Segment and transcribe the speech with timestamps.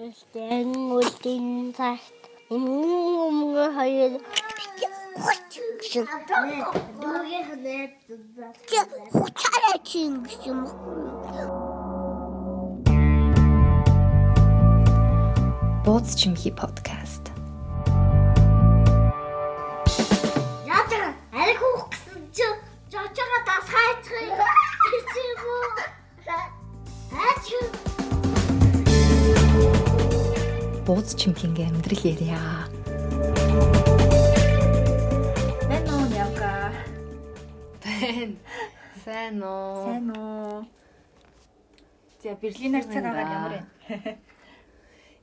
[0.00, 0.64] Гэхдээ
[0.96, 4.16] үлдэн цагт өмнө хоёр
[5.76, 6.08] гэсэн.
[7.04, 7.92] Дүүгээ ханаад
[9.12, 10.60] хуцаараа чинь гэсэн юм.
[15.84, 17.28] Бууз чимхи подкаст.
[20.64, 22.48] Яатар ариг хөөх гэсэн чи
[22.88, 24.59] жочоо дас хайчих юм.
[30.90, 32.66] Бууз чимхинගේ амьдрал ярья.
[35.70, 36.74] Мэн уу явка.
[37.78, 38.34] Бэн.
[39.04, 39.86] Сайн уу?
[39.86, 40.66] Сайн уу?
[42.18, 43.54] За Берлинер цаг агаар ямар
[43.86, 44.18] вэ?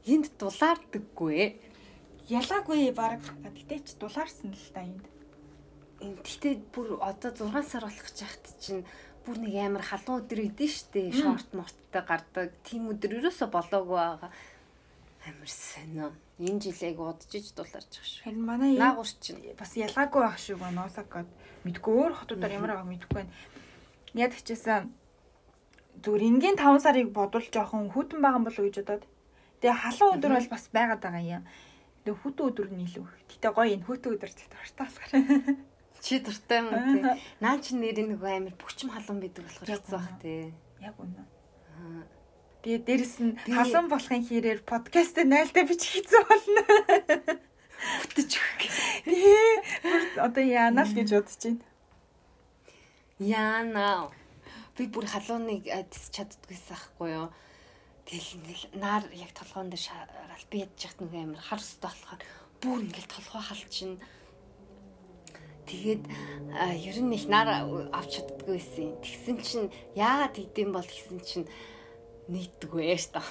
[0.16, 1.60] Энд дулаардаггүй.
[2.32, 3.20] Ялаагүй баг.
[3.44, 5.04] Гэтэ ч дулаарсан л та энд.
[6.00, 8.88] Энд Гэтэ бүр одоо 6 сар болох гэж яхад чинь
[9.28, 11.12] бүр нэг амар халуун өдөр идэв штэ.
[11.12, 12.56] Шорт морттой гардаг.
[12.64, 14.32] Тим өдөр ерөөсө болоогүй байгаа.
[15.28, 16.08] Амар сонио.
[16.40, 18.24] Энэ жилээг удажиж дулаарч шүү.
[18.24, 21.28] Харин манай Наагур чинь бас ялаагүй байх шүү гоо Носакод.
[21.68, 23.34] Мэдгүй өөр хотуудаар ямар байгааг мэдгүй байна.
[24.16, 24.88] Яг хичээсэн
[26.04, 29.04] зүгээр энгийн 5 сарыг бодвол жоохон хүүтэн байгаа болов уу гэж бодоод.
[29.60, 31.44] Тэгээ халуун өдөр бол бас байгаад байгаа юм.
[32.06, 33.06] Тэгээ хүүтэн өдөр нь илүү.
[33.28, 35.12] Гэтэ гоё энэ хүүтэн өдөр ч дуртай болохоор.
[36.06, 37.04] чи дуртай юм тий.
[37.42, 40.54] Наа чи нэр нэг амар бүчм халуун бидэг болохоор хэцүү бах тий.
[40.80, 41.20] Яг үнэ.
[41.20, 42.17] Аа.
[42.66, 46.62] Тэгээ дээрэс нь халуун болохын хэрээр подкаст найлтаа бичих хэцүү болно.
[47.78, 48.76] Бүтэж өгөх.
[49.86, 51.62] Бүр Одоо яана л гэж бодож байна.
[53.22, 54.10] Яана.
[54.74, 57.30] Би бүр халууныг тис чаддгүйсэн ахгүй юу.
[58.10, 62.22] Тэгэл ингээл наар яг толгоон дээр шаарал би ядж яхад нэг амар хар өстэй болохоор
[62.62, 63.92] бүр ингээл толгой халчин.
[65.70, 69.04] Тэгээд ер нь их наар авч чаддгүйсэн.
[69.04, 71.46] Тэгсэн чинь яагаад идэм бол гэсэн чинь
[72.28, 73.28] нийтдэггүй шүү дээ.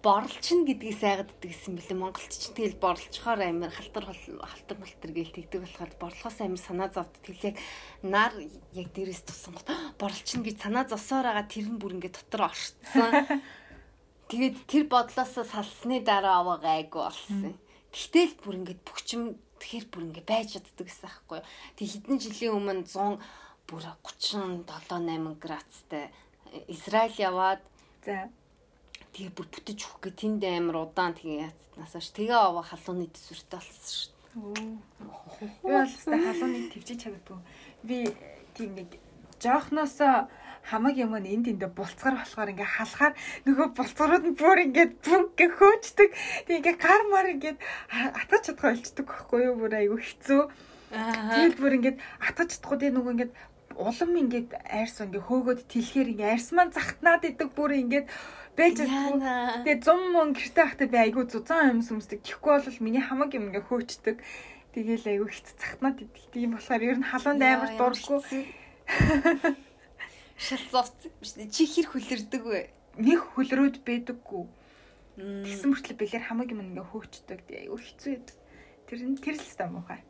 [0.00, 1.98] Борлчин гэдгийг сайгаад идэгсэн бэлээ.
[2.00, 7.12] Монголч чинь тэгэл борлцохоор амар халтар халтар малтар гээл тэгдэг болохоор борлохоос амар санаа зовд.
[7.20, 7.56] Тэгэл яг
[8.00, 8.32] нар
[8.72, 9.68] яг дээрээс тусан гот
[10.00, 13.12] борлчин гэж санаа зовсоор байгаа тэр нь бүр ингээд дотор оршсон.
[14.30, 17.58] Тэгээд тэр бодлоос салсны дараа аваа гайгүй болсон.
[17.92, 21.40] Тэгтэл бүр ингээд бүгчм тэгэхээр бүр ингээд байж чаддаг гэсэн аахгүй.
[21.74, 23.18] Тэг хэдэн жилийн өмнө 100
[23.66, 26.14] бүр 37 8 градустай
[26.66, 27.62] Израиль яваад
[28.04, 28.28] За.
[29.12, 33.58] тэгээ бүр бүтэж өгөх гэ тэнд амар удаан тэгээ яцнаас ш тэгээ аваа халууны төсвөртэй
[33.58, 34.08] болсон ш.
[35.64, 37.38] Би бол өстой халууныг твжиж чаддгүй.
[37.82, 37.96] Би
[38.54, 38.90] тийм нэг
[39.42, 40.30] жоохноосоо
[40.70, 43.14] хамаг юм нь энд эндэ булцгар болохоор ингээ халахаар
[43.48, 46.10] нөгөө булцгарууд нь бүр ингээд бүгг гэ хөөчдөг.
[46.46, 47.58] Тэг ингээ гар мар ингээд
[47.90, 49.56] ха- атгаж чадхаа болчдөг байхгүй юу?
[49.58, 50.42] Бүр айгүй хэцүү.
[50.90, 53.32] Тэгэл бүр ингээд атгаж чадахгүй дээ нөгөө ингээд
[53.80, 58.06] улам ингээд айрс ингээ хөөгөөд тэлхээр ингээ айрс маань захтнаад идэг бүр ингээд
[58.56, 58.76] байж.
[58.84, 62.20] Тэгээ 100 мөн гэрте ахтай би айгүй зузаан юм сүмсдэг.
[62.20, 64.16] Тэгэхгүй бол миний хамаг юм ингээ хөөчдөг.
[64.76, 66.28] Тэгээл айгүй хэц цагтнаад идэх.
[66.30, 68.20] Тийм болохоор ер нь халуунд амар дурггүй.
[70.36, 71.34] Шал зовц биш?
[71.50, 72.60] Чи хэр хөлөрдөг вэ?
[73.00, 74.44] Нэг хөлрөөд байдаггүй.
[75.18, 77.40] Тэгсэн мөртлөө бэлэр хамаг юм ингээ хөөчдөг.
[77.50, 78.14] Айгүй хэцүү.
[78.88, 80.00] Тэр нь тэр л хэвээр муухай.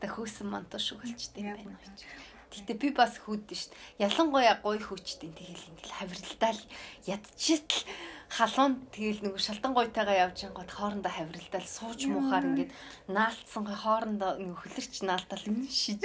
[0.00, 1.76] Та хөөсөн мантаа шүгэлчтэй юм байна.
[1.76, 2.26] үнэ.
[2.56, 4.06] Гэтэ би бас шүү дээ.
[4.06, 5.28] Ялангуяа гоё хөөчтэй.
[5.34, 6.60] Тэгэл ингээл хавралдаал
[7.04, 7.84] ядчитл
[8.32, 12.72] халуун тэгэл нөгөө шалдан гойтайгаа явж ангууд хоорондоо хавралдаал сууж муухаар ингээд
[13.12, 16.00] наалтсан гой хоорондоо нөгөө хөлөрч наалтал юм шиж.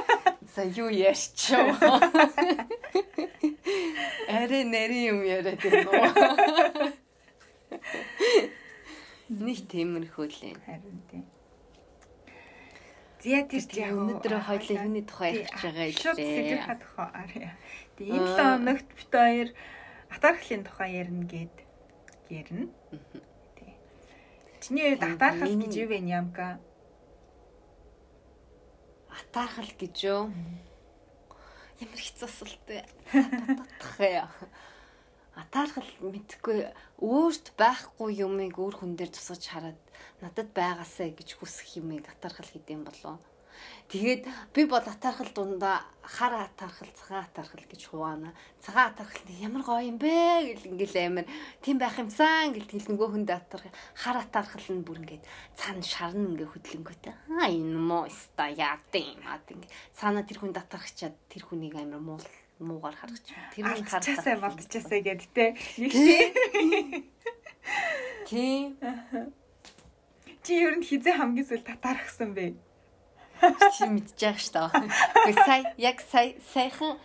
[0.54, 1.74] За юу ярьчаа.
[4.30, 6.06] Арэ нэрийн юм яриад байна уу?
[9.44, 10.58] Нэг тиймэрхүү л юм.
[10.64, 11.35] Харин тийм.
[13.26, 16.62] Зя тэр Тэгээ өнөөдөр хоёлаа юуны тухай ярих байгаа Шууд илээ.
[16.62, 17.46] сэлэр тухай арай.
[17.98, 19.48] Тэгээ энэ 7 хоногт бит хоёр
[20.14, 21.54] атаархлын тухай ярина гэд
[22.30, 22.70] ярина.
[23.58, 23.74] Тий.
[24.62, 26.62] Чиний хувьд атаархал гэж юу вэ ямка?
[29.10, 30.30] Атаархал гэж юу?
[31.82, 32.86] Ямар хэцүү асуулт вэ?
[33.10, 34.30] Бодох яа.
[35.36, 36.58] Атаархал мэдхгүй
[37.04, 39.80] өөрт байхгүй юмыг өөр хүн дээр тусгаж хараад
[40.24, 43.20] надад байгаасаа гэж хүсэх юмыг атаархал гэдэм болов.
[43.88, 48.34] Тэгээд би бол атаархал дундаа хар атаархал, цагаан атаархал гэж хуваана.
[48.64, 50.12] Цагаан атаархал нь ямар гоё юм бэ
[50.56, 51.26] гэл ингээл амар
[51.62, 53.78] тийм байх юмсан гэл тэгэл нөгөө хүнд атаархал.
[53.94, 55.24] Хар атаархал нь бүр ингээд
[55.54, 57.14] цаана шарна ингээ хөдлөнгөтэй.
[57.38, 59.70] Аа энэ моо ста яат юм ад ингээ.
[59.94, 62.18] Цаана тэр хүнд атаархчаад тэр хүнийг амар муу
[62.58, 63.26] муугаар харагч.
[63.52, 65.56] Тэр нь Ардчаасаа болдчаасаа гэд те.
[65.76, 65.92] Нэг
[68.26, 68.76] Тийм.
[70.42, 72.54] Чи ер нь хизээ хамгийн сүүл татаархсан бэ?
[73.74, 73.84] Чи
[74.40, 74.88] шүү дээ.
[74.88, 76.96] Гэхдээ сая яг сая сайхан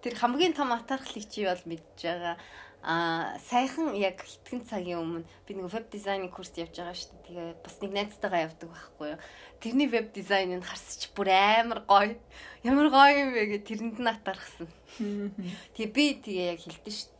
[0.00, 2.36] тэр хамгийн том атаархлыг чи бол мэдж байгаа.
[2.82, 7.26] А саяхан яг хэдхэн цагийн өмнө би нэг веб дизайнинг курс явж байгаа шүү дээ.
[7.30, 9.20] Тэгээ бас нэг найзтайгаа явдаг байхгүй юу.
[9.62, 12.18] Тэрний веб дизайныг харсч бүр амар гоё.
[12.66, 14.66] Ямар гоё юм бэ гэ тэрэнд нь атархсан.
[15.78, 17.14] Тэгээ би тэгээ яг хэлдэж шүү.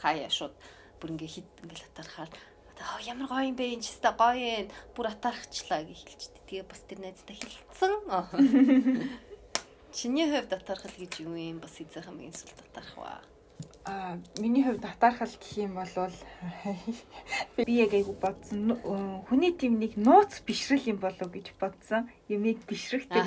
[0.00, 0.56] Хаяа шууд
[0.96, 2.32] бүр ингээ хит ингээл атархаар
[2.82, 4.68] оо ямар гоё юм бэ энэ ч өстой гоё юм.
[4.96, 6.42] Бүр атархчлаа гэж хэлчихдэг.
[6.48, 7.92] Тэгээ бас тэр найзтай хэлсэн.
[9.96, 13.20] Чиний хувьд атархал гэж юу юм бас эзэн хамгийн сүлд атарх ба.
[13.84, 15.88] А миний хувьд татаархал гэх юм бол
[17.56, 18.78] би яг айгу бодсон
[19.28, 22.08] хүний тимнийг нууц бишрэл юм болов гэж бодсон.
[22.28, 23.26] Ямиг бишрэх тэр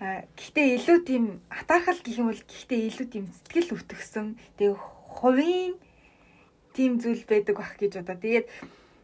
[0.00, 4.26] гэхдээ илүү тийм атаархал гэх юм бол гэхдээ илүү тийм сэтгэл өвтгсөн.
[4.56, 4.76] Тэгээ
[5.20, 5.76] хувийн
[6.72, 8.16] тийм зүйл байдаг бах гэж одоо.
[8.16, 8.48] Тэгээд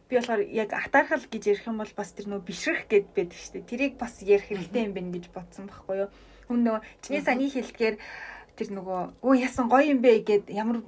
[0.09, 3.53] би болохоор яг атаархал гэж ярих юм бол бас тэр нөө бишрэх гэд байдаг шүү
[3.61, 3.69] дээ.
[3.69, 6.09] Тэрийг бас ярих хэрэгтэй юм байна гэж бодсон байхгүй юу.
[6.47, 7.95] Хүн нөгөө чиний саний хэлдгээр
[8.57, 10.81] тэр нөгөө өө ясан гоё юм бэ гэд ямар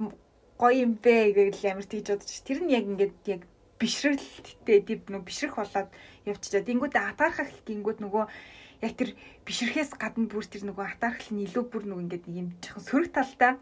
[0.60, 3.42] гоё юм бэ гэж ямар тийж бодож тэр нь яг ингээд яг
[3.80, 5.88] бишрэлттэй тийм нөгөө бишрэх болоод
[6.28, 6.68] явчихаа.
[6.68, 8.24] Тэнгүүд атаархах гингүүд нөгөө
[8.84, 9.16] яг тэр
[9.48, 13.56] бишрэхээс гадна бүр тэр нөгөө атаархал нь илүү бүр нөгөө ингээд юм жоохон сөрөг талтай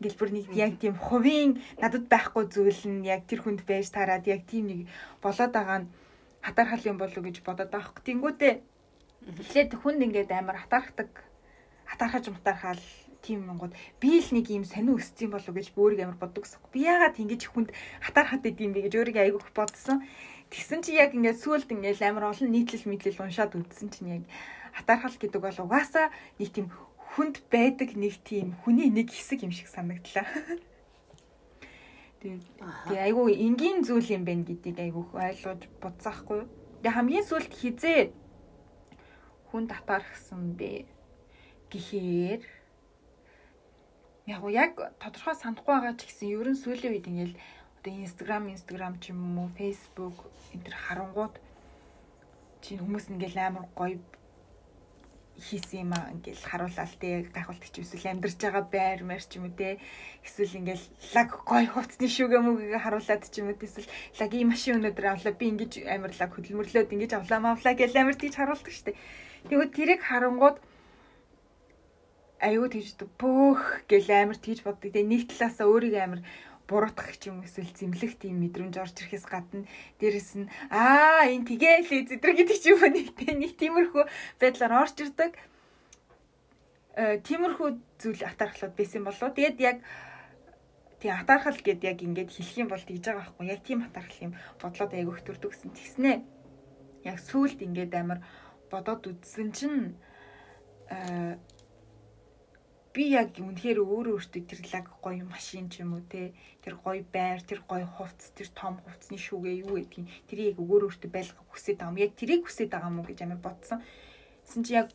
[0.00, 4.24] ингээл бүр нэг яг тийм хувийн надад байхгүй зүйл нь яг тэр хүнд байж тараад
[4.24, 4.80] яг тийм нэг
[5.20, 5.90] болоод байгаа нь
[6.40, 8.04] хатаархал юм болов гэж бодоод байгаа хөөх.
[8.08, 8.52] Тэнгүүтээ
[9.40, 11.10] эхлээд хүнд ингээд амар хатаархдаг
[11.88, 12.82] хатаархаж мутаархаал
[13.26, 16.62] тийм монгод би л нэг юм сонио өссөн болов гэж өөрийг амар боддог гэсэн.
[16.70, 17.74] Би яагаад ингэж хүнд
[18.06, 20.06] хатаархад идэм бэ гэж өөрийгөө айгүйх бодсон.
[20.54, 24.24] Тэгсэн чи яг ингээд сүулт ингээд амар олон нийтлэл мэдлэл уншаад үзсэн чинь яг
[24.78, 26.70] хатаархал гэдэг бол угаасаа нэг тийм
[27.18, 30.30] хүнд байдаг нэг тийм хүний нэг хэсэг юм шиг санагдлаа.
[32.22, 36.46] Тэгээ айгүй энгийн зүйл юм байна гэдгийг айгүйх ойлгож бодсаахгүй.
[36.82, 38.14] Тэгээ хамгийн сүлд хизээ
[39.50, 40.86] хүн татаархсан бэ
[41.70, 42.42] гэхээр
[44.26, 47.38] яг уу яг тодорхой санахгүй байгаа ч гэсэн ерөн сүүлийн үед ингээл
[47.78, 50.16] одоо Instagram, Instagram ч юм уу, Facebook
[50.50, 51.34] энэ төр харангууд
[52.62, 54.02] чи хүмүүс ингээл амар гоё
[55.38, 59.46] хийсэн юм аа ингээл харуулаад те гайхуулдаг ч эсвэл амьдарч байгаа байр мэр ч юм
[59.46, 59.78] уу те
[60.24, 60.84] эсвэл ингээл
[61.14, 65.46] лаг гоё хувцсны шүүгээ мүгэгээ харуулад ч юм уу эсвэл лагийн машин өнөдөр авлаа би
[65.52, 68.96] ингэж амар лаг хөдөлмөрлөөд ингэж авлаа мавлаа гэж амар тийж харуулдаг штэ
[69.46, 70.56] тэгвэл тэрийг харангууд
[72.40, 74.92] аюу тийж бөөх гэл амар тийж боддог.
[74.92, 76.20] Тэгээ нэг талаасаа өөрийгөө амар
[76.68, 79.64] буруутгах ч юм эсвэл зэмлэх тийм мэдрэмж орж ирэхээс гадна
[80.02, 84.04] дээрэс нь аа энэ тэгээл зэдэр гэдэг ч юм уу нэг нэг тиймэрхүү
[84.42, 85.32] байдлаар орж ирдэг.
[86.98, 87.68] Э тиймэрхүү
[88.02, 89.30] зүйл атаархлаад байсан болоо.
[89.30, 89.78] Тэгээд яг
[90.98, 93.46] тий атаархал гэд яг ингээд хэлэх юм бол тэгж байгаа байхгүй.
[93.46, 95.70] Яг тийм атаархал юм бодлоод айгүйх төрдөг гэсэн.
[95.70, 96.12] Тэгснэ.
[97.06, 98.26] Яг сүулт ингээд амар
[98.74, 99.94] бодоод үзсэн чинь
[100.90, 101.38] э
[102.96, 106.32] би яг үнэхээр өөрөө өөртөө тэр лаг гоё машин ч юм уу те
[106.64, 111.10] тэр гоё байр тэр гоё хувцс тэр том хувцсны шүүгээ юу гэдгийг тэрийг өөрөө өөртөө
[111.12, 113.84] байлгах хүсэж байгаа юм яг тэрийг хүсэж байгаа юм уу гэж амар бодсон.
[114.48, 114.88] Тэсэн чи яг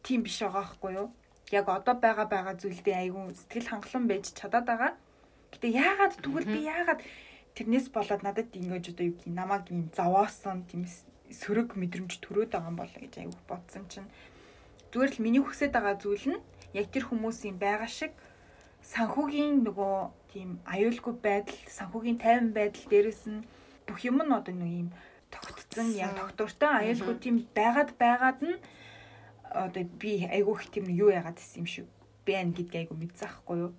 [0.00, 1.08] тийм биш байгаа байхгүй юу?
[1.52, 4.92] Яг одоо байгаа байгаа зүйлдээ айгүй сэтгэл хангалуун байж чадаад байгаа.
[5.52, 7.00] Гэтэ яагаад тэгвэл би яагаад
[7.52, 10.88] тэрнээс болоод надад ингэж одоо юу гэх намайг юм зовоосон тийм
[11.28, 14.08] сөрөг мэдрэмж төрөөд байгаа юм бол гэж айгүй бодсон чинь
[14.90, 16.42] зүгээр л миний хүсэж байгаа зүйл нь
[16.74, 18.12] яг тэр хүмүүсийн байгаа шиг
[18.92, 19.96] санхүүгийн нөгөө
[20.32, 23.46] тийм аюулгүй байдал, санхүүгийн тайван байдал дээрэс нь
[23.86, 24.90] бүх юм нь одоо нэг юм
[25.32, 28.58] тогтцсон яг доктортой аюулгүй тийм байгаад байгаад нь
[29.54, 31.86] одоо би айгүй их тийм юу яагаад гэсэн юм шиг
[32.26, 33.72] байна гэдгийг айгүй мэдсаахгүй юу.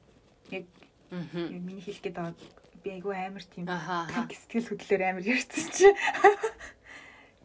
[0.55, 0.65] Яг
[1.11, 2.35] миний хэлэх гээд байгаа
[2.83, 5.89] би айгүй амар тийм сэтгэл хөдлөлөөр амар ярьсан чи.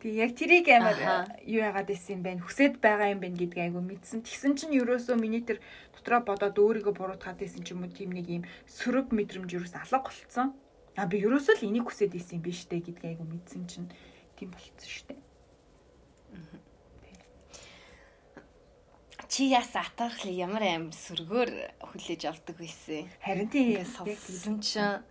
[0.00, 2.40] Тэгээ яг тэрийг амар юу яагаад исэн юм бэ?
[2.40, 4.24] Хүсэд байгаа юм бэ гэдгийг айгу мэдсэн.
[4.24, 5.60] Тэгсэн чинь ерөөсөө миний тэр
[5.92, 10.08] дотроо бодоод өөрийгөө буруутгаад исэн ч юм уу тийм нэг юм сөрөг мэдрэмж ерөөс алга
[10.08, 10.56] болцсон.
[10.96, 13.92] А би ерөөсөө л энийг хүсэж исэн юм биш үү гэдгийг айгу мэдсэн чинь
[14.40, 15.20] тийм болцсон шүү дээ.
[19.30, 23.04] Чи яас атархлаа ямар аим сөргөөр хүлээж авдаг байсан.
[23.20, 25.04] Харин тийм сонссон чинь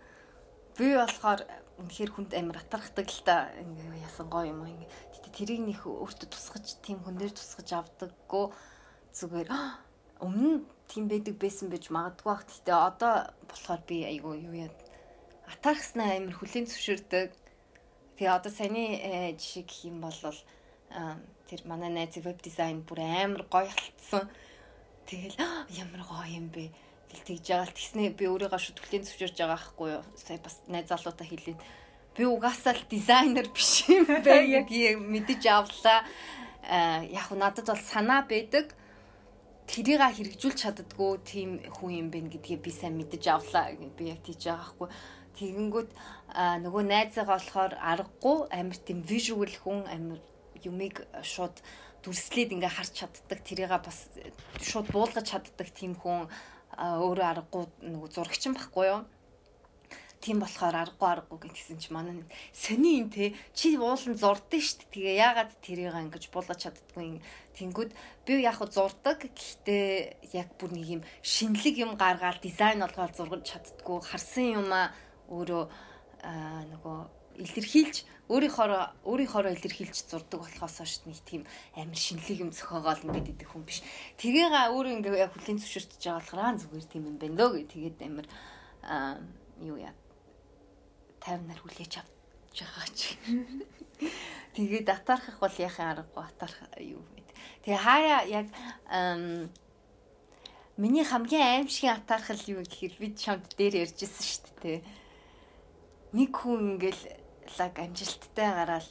[0.76, 1.46] би болохоор
[1.80, 3.48] үнэхээр хүнд амар атархдаг л та.
[3.56, 4.88] Ингээ ясан гоё юм ингээ
[5.32, 8.46] тэрийг нөх өөртөө тусгаж тийм хүн дээр тусгаж авдаггүй
[9.16, 9.48] зүгээр.
[10.26, 13.14] Өмнө тийм байдаг байсан байж магадгүй бах тэгтээ одоо
[13.48, 14.72] болохоор би айгүй юу яа
[15.48, 17.30] атархснаа амар хүлэн зөвшөөрдөг
[18.18, 20.18] тэгээ одоо саяны э, жишээ гэх юм бол
[21.48, 24.28] тэр манай найз веб дизайн бүр амар гоё халтсан
[25.06, 25.38] тэгэл
[25.82, 26.68] ямар гоё юм бэ
[27.10, 30.04] гэл тэгж байгаа л тэгснэ би өөрийгөө хүлээн зөвшөөрж байгаа байхгүй юу.
[30.14, 31.60] Сая бас найз залуудаа хэлээд
[32.16, 36.06] би угаасаа л дизайнер биш юм бэ гэдгийг мэдэж авлаа.
[36.64, 38.74] Аа яг надад бол санаа байдаг.
[39.70, 43.70] тэрийг хэрэгжүүлж чаддгүй тийм хүн юм бэ гэдгийг би сайн мэдэж авлаа.
[43.98, 44.88] Би яг тийж байгаа хгүй.
[45.38, 45.90] Тэгэнгүүт
[46.66, 50.20] нөгөө найзаагаа болохоор аргагүй амар тийм visual хүн амар
[50.66, 51.54] юмыг шууд
[52.02, 54.08] дүрслээд ингээ харж чаддаг тэрийг бас
[54.60, 56.26] шууд буулгаж чаддаг тийм хүн
[56.78, 59.00] өөрөө аргагүй нөгөө зурагч юм баггүй юу?
[60.20, 62.22] Тийм болохоор аргагүй аргагүй гэсэн чи манай
[62.52, 67.24] сони юм те чи уулан зурдсан дээ тэгээ яагаад тэрийг ингэж буулгаж чаддгүй
[67.56, 67.90] тэнгүүд?
[68.28, 69.18] Би яг хөө зурдаг.
[69.32, 74.92] Гэхдээ яг бүр нэг юм шинэлэг юм гаргаад дизайн олгоод зургаж чаддгүй харсан юмаа
[75.32, 75.64] өөрөө
[76.68, 76.98] нөгөө
[77.40, 77.96] илэрхийлж
[78.30, 81.42] өөрийнхөө өөрийнхөө илэрхийлж зурдаг болохоос ш нэг тийм
[81.74, 83.82] амар шинэлэг юм зөхөөгоол ингээд идэх хүн биш.
[84.22, 87.98] Тэгээга өөрөө ингээ яг хүлийн зөвшөөрч байгаа болохоор зүгээр тийм юм байна лөө гэ тэгээд
[88.06, 88.26] амар
[89.58, 89.94] юу яа
[91.26, 93.18] 50 нар хүлээж авч байгаа чи.
[94.56, 97.22] Тэгээд атархах бол яхаа аргагүй атарх юу вэ?
[97.66, 98.48] Тэгээ хаяа яг
[100.80, 104.80] миний хамгийн аимшигын атархал юу гэхээр бид шамд дээр ярьжсэн шүү дээ.
[106.16, 107.19] Нэг хүн ингээл
[107.58, 108.86] лаг амжилттай гараад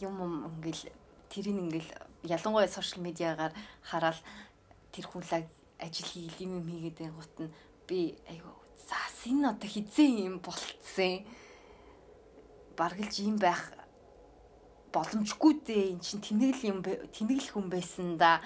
[0.00, 0.92] юм юм ингээл
[1.30, 1.90] тэрийг ингээл
[2.22, 4.18] ялангуяа сошиал медиагаар хараад
[4.92, 5.46] тэр хүлэг
[5.78, 7.54] ажил хийл юм хийгээд гут нь
[7.86, 8.52] би айгу
[8.88, 11.24] заас энэ одоо хизээ юм болцсон
[12.78, 13.74] бараг л юм байх
[14.92, 18.40] боломжгүй дээ эн чин тэнэгэл юм тэнэгэл хүн байсан да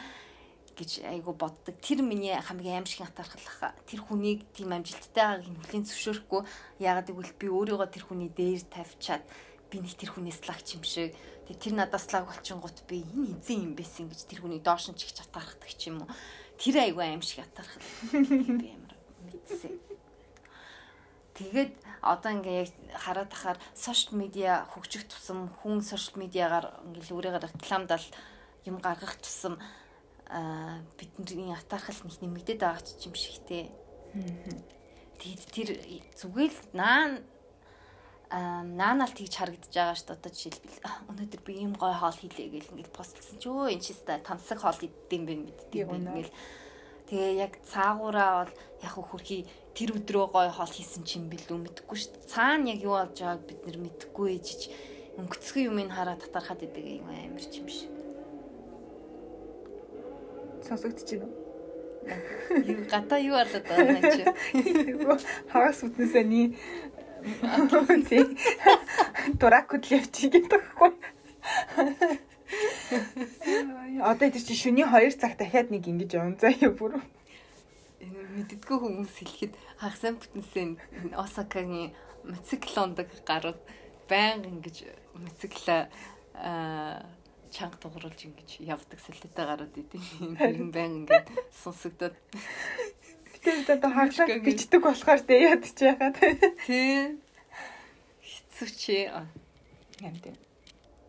[0.77, 1.77] гэж айгу боддог.
[1.85, 3.77] Тэр миний хамгийн аимшиг атархлах.
[3.87, 6.43] Тэр хүнийг тийм амжилттай байгааг хүлийн зөвшөөрөхгүй.
[6.81, 9.23] Яагаад гэвэл би өөрийгөө тэр хүний дээр тавьчаад
[9.73, 11.17] би нэг тэр хүнээс лагч юм шиг.
[11.49, 15.01] Тэг тэр надаас лаг болчихгоот би энэ эзэн юм байсан гэж тэр хүнийг доош нь
[15.01, 16.11] чихч атаархдаг ч юм уу.
[16.61, 17.81] Тэр айгүй аим шиг атаархал
[18.61, 19.81] би амар мэдсэн.
[21.33, 21.73] Тэгээд
[22.05, 28.07] одоо ингээ яг хараад тахаар сошиал медиа хөгжих тусам хүн сошиал медиагаар ингээл өөрийгөө рекламдал
[28.69, 29.57] юм гаргах тусам
[31.01, 33.73] бидний атаархал нэг нэмэгдээд байгаа ч юм шигтэй.
[35.19, 35.69] Тэгээд тэр
[36.21, 37.25] зүгээр л наан
[38.33, 40.17] наанаал тэгж харагдаж байгаа шүү дээ.
[40.17, 40.79] Одоо жишээлбэл
[41.13, 44.59] өнөөдөр би ийм гой хоол хийлээ гэл ингээл постлсан ч өө энэ ч та тансаг
[44.65, 46.33] хоол идэм бэ мэддэг юм ингээл
[47.13, 49.45] тэгээ яг цаагаараа бол яг хөрхи
[49.77, 52.31] тэр өдрөө гой хоол хийсэн ч юм бэлүү мэдэхгүй шүү дээ.
[52.33, 54.63] Цаана яг юу болж байгааг бид нэр мэдэхгүй ээжиж
[55.21, 57.93] өнгөцгөн юмыг хараад татархаад идэг юм амар ч юм шиг.
[61.13, 61.37] Байна уу?
[62.65, 64.25] Юу гата юу болоод байгаа юм чи?
[65.53, 66.57] Хагас үтнэсээ ни
[68.09, 68.37] Тийм.
[69.39, 70.91] Дуракуд явчих гэдэг байхгүй.
[74.03, 76.99] Одоо тэр чи шөнийн 2 цаг дахиад нэг ингэж явна заяа бүр.
[78.03, 80.69] Мэддэггүй хүмүүс хэлэхэд хагасан бүтэнсэн
[81.15, 81.95] Осакагийн
[82.27, 83.61] моциклондаг гарууд
[84.11, 84.77] байнга ингэж
[85.15, 85.89] моцикла
[86.35, 87.07] аа
[87.55, 90.03] чанга тугруулж ингэж явдаг солиотой гарууд идэв.
[90.41, 91.27] Тэр нь байнга ингэж
[91.63, 92.17] сонсогдоод
[93.43, 96.15] Тэр одоо хаглаа бичдэг болохоор тэ ядч яхаа.
[96.63, 97.19] Тий.
[98.23, 99.11] Хэцүү чи.
[99.99, 100.35] Юм тий.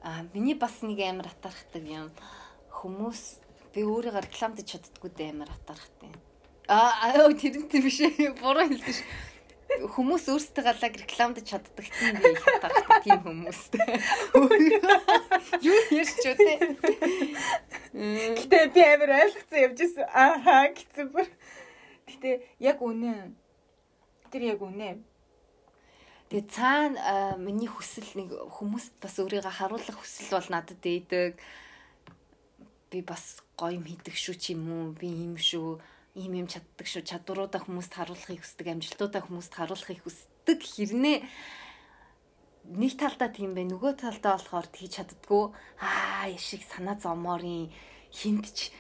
[0.02, 2.10] Аа миний бас нэг амар атархдаг юм.
[2.74, 3.22] Хүмүүс
[3.74, 6.10] би өөрийгөө рекламдж чаддгүй дээ амар атархтай.
[6.68, 8.02] Аа тэрнтэй биш
[8.42, 9.06] буруу хэлсэн ш.
[9.74, 13.86] Хүмүүс өөрсдөө галаг рекламдж чаддаг тийм би их атархтай тийм хүмүүстэй.
[15.66, 16.54] Юу ярьч үү те.
[17.94, 20.06] Гэтэ би амар ойлгоцсон явж ирсэн.
[20.14, 21.30] Ахаа гэсэн бүр.
[22.24, 23.36] Гэтэ яг үнэ.
[24.32, 25.04] Тэр яг үнэ.
[26.32, 31.36] Тэгээ цаана миний хүсэл нэг хүмүүст бас өөрийгөө харуулах хүсэл бол надад ээдэг.
[32.96, 34.96] Би бас гоё юм хийдэг шүү ч юм уу.
[34.96, 35.84] Би юм шүү.
[36.16, 37.04] Ийм юм чаддаг шүү.
[37.04, 40.64] Чадваруудаа хүмүүст харуулахыг хүсдэг, амжилтуудаа хүмүүст харуулахыг хүсдэг.
[40.64, 41.28] Хэрнээ
[42.72, 45.44] нэг талдаа тийм бэ нөгөө талдаа болохоор тэгж чаддггүй
[45.84, 47.68] аа яшиг санаа зомоорын
[48.16, 48.72] хинтч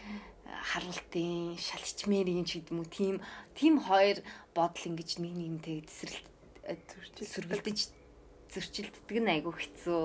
[0.46, 3.16] харуултын шалчмэрийн ч гэдэг юм уу тийм
[3.56, 4.20] тийм хоёр
[4.56, 6.28] бодол ингэж нэг нэгнтэй тесрэлт
[7.20, 7.80] сөргөлдөж
[8.54, 10.02] зөрчилддөг нь айгүй хэцүү.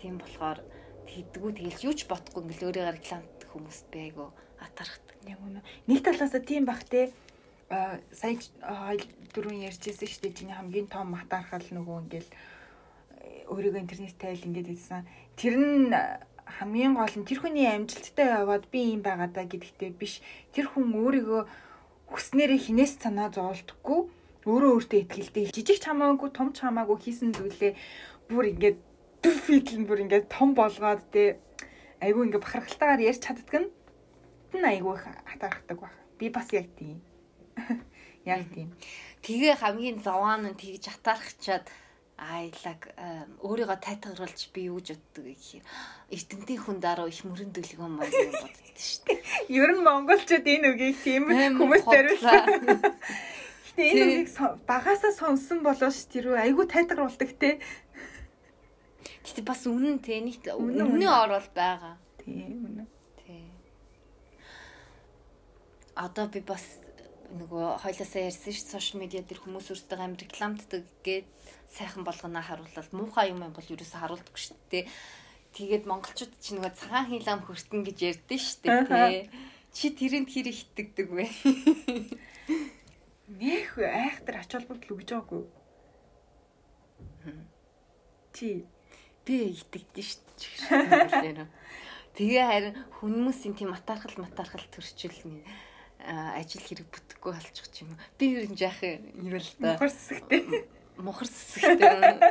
[0.00, 0.58] Тийм болохоор
[1.06, 5.18] тэгдэггүй тэгэл юу ч бодохгүй ингээл өөрийгөө рекламддаг хүмүүст би айгүй атархдаг.
[5.28, 5.60] Яг үнэ.
[5.86, 7.12] Нэг талаас нь тийм бах те
[7.70, 8.36] а сая
[9.32, 10.38] дөрөв ярьжсэн шүү дээ.
[10.38, 12.30] Чиний хамгийн том матархал нөгөө ингээл
[13.52, 15.92] өөрийгөө интернет тайл ингээд хэлсэн тэр нь
[16.46, 20.22] хамгийн гол нь тэр хүний амжилттай яваад би юм байгаа даа гэдэгтээ биш.
[20.54, 21.42] Тэр хүн өөрийгөө
[22.12, 24.00] хүснээрээ хинээс санаа зовлтгүй
[24.46, 27.72] өөрөө өөртөө ихтэй жижиг ч хамаагүй том ч хамаагүй хийсэн зүйлээ
[28.26, 28.78] бүр ингээд
[29.22, 31.38] дүфитэл бүр ингээд том болгоод тэ
[32.02, 33.70] айгүй ингээд бахархалтайгаар ярьж чаддаг нь
[34.50, 36.98] тэн айгүй хатаархдаг баг би бас яг тийм.
[38.26, 38.70] Яг тийм.
[39.22, 41.66] Тэгээ хамгийн заваа нь тэгж хатаархчаад
[42.22, 42.86] Like
[43.42, 45.64] өөрийгөө тайтгаруулж би юу гэж боддог гэхээр
[46.14, 48.30] эрдэмтийн хүн дараа их мөрөн дөлгөө мөн боддоо
[48.78, 49.18] шүү дээ.
[49.58, 51.26] Ер нь монголчууд энэ үгийг тийм
[51.58, 52.46] хүмүүс зориулсан.
[53.74, 54.30] Гэтэ энэ үгийг
[54.70, 57.58] багасаа сонсон болоош тэр айгүй тайтгаруулдаг те.
[59.26, 61.98] Гэтэ бас үнэн те нэг үнэн орол байгаа.
[62.22, 62.88] Тийм үнэн.
[63.18, 63.50] Тий.
[65.98, 66.82] Одоо би бас
[67.32, 71.28] нөгөө хоёлаасаа ярьсан ш сошиал медиа дээр хүмүүс өөрсдөө амар рекламддаг гээд
[71.72, 74.84] сайхан болгоно харууллал муухай юм бол ерөөсө харуулдаггүй шүү дээ.
[75.56, 79.28] Тэгээд монголчууд ч нөгөө цагаан хилам хөртөн гэж ярьдэн шүү дээ.
[79.72, 81.24] Чи тэрэнд хэр итгэдэг вэ?
[83.40, 85.44] Нэх айхтар ач холбогдол өгж байгаагүй.
[88.36, 88.68] Чи
[89.24, 90.76] би итгэдэж шүү
[91.24, 91.48] дээ.
[92.12, 95.48] Тэгээ харин хүмүүсийн тийм матархал матархал төрчил нэг
[96.04, 97.96] ажил хэрэг бүтэхгүй болчих юм.
[98.18, 99.80] Би ер нь яах юм л да.
[99.80, 99.88] Мухар
[100.96, 102.20] Мухар сэсгтэй.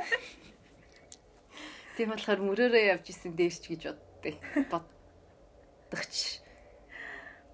[1.97, 4.35] Тийм болохоор мөрөөрөө явж исэн дээрч гэж боддээ.
[4.71, 6.15] Боддогч.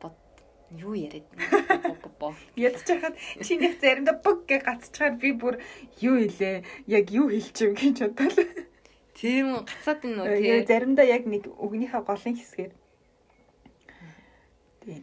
[0.01, 0.17] Бод
[0.71, 1.25] юу яриад
[2.55, 5.61] Ядч хахад чи нэг заримдаа бүг гэж гацчихаар би бүр
[6.01, 6.65] юу хэлээ?
[6.91, 8.45] Яг юу хэлчих юм гэж бодлоо.
[9.17, 10.65] Тийм гацаад энэ үү тийм.
[10.69, 12.73] Заримдаа яг нэг өгнийхээ голын хэсгээр.
[14.85, 15.01] Тийм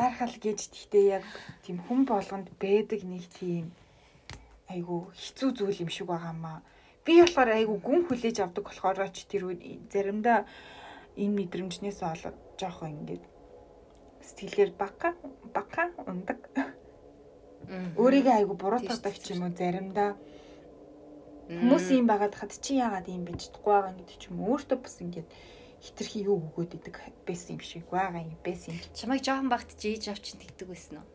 [0.00, 1.24] хатаархал гэж гэхдээ яг
[1.64, 3.68] тийм хүн болгонд байдаг нэг тийм
[4.70, 6.62] айгу хэцүү зүйл юм шиг байгаамаа.
[7.04, 9.50] Би болохоор айгу гүн хүлээж авдаг болохоор ч тэр
[9.92, 10.46] заримдаа
[11.18, 13.24] энэ мэдрэмжнээс олоод жоохон ингээд
[14.22, 15.18] сэтгэлээр бака
[15.54, 16.38] бака ундаг.
[17.98, 20.16] Өөрийгөө айгу буруутгадаг ч юм уу заримдаа
[21.50, 24.96] хүмүүс юм байгаад хад чи яагаад юм бэж чадахгүй байгаа гэдэг ч юм өөртөө бас
[25.02, 25.28] ингээд
[25.82, 26.96] хитрхи юу өгөөд идэг
[27.26, 28.80] байсан юм шиг байгаа юм байсан юм.
[28.94, 31.08] Чамайг жоохон багт чи ээж авчин тэгдэг байсан уу?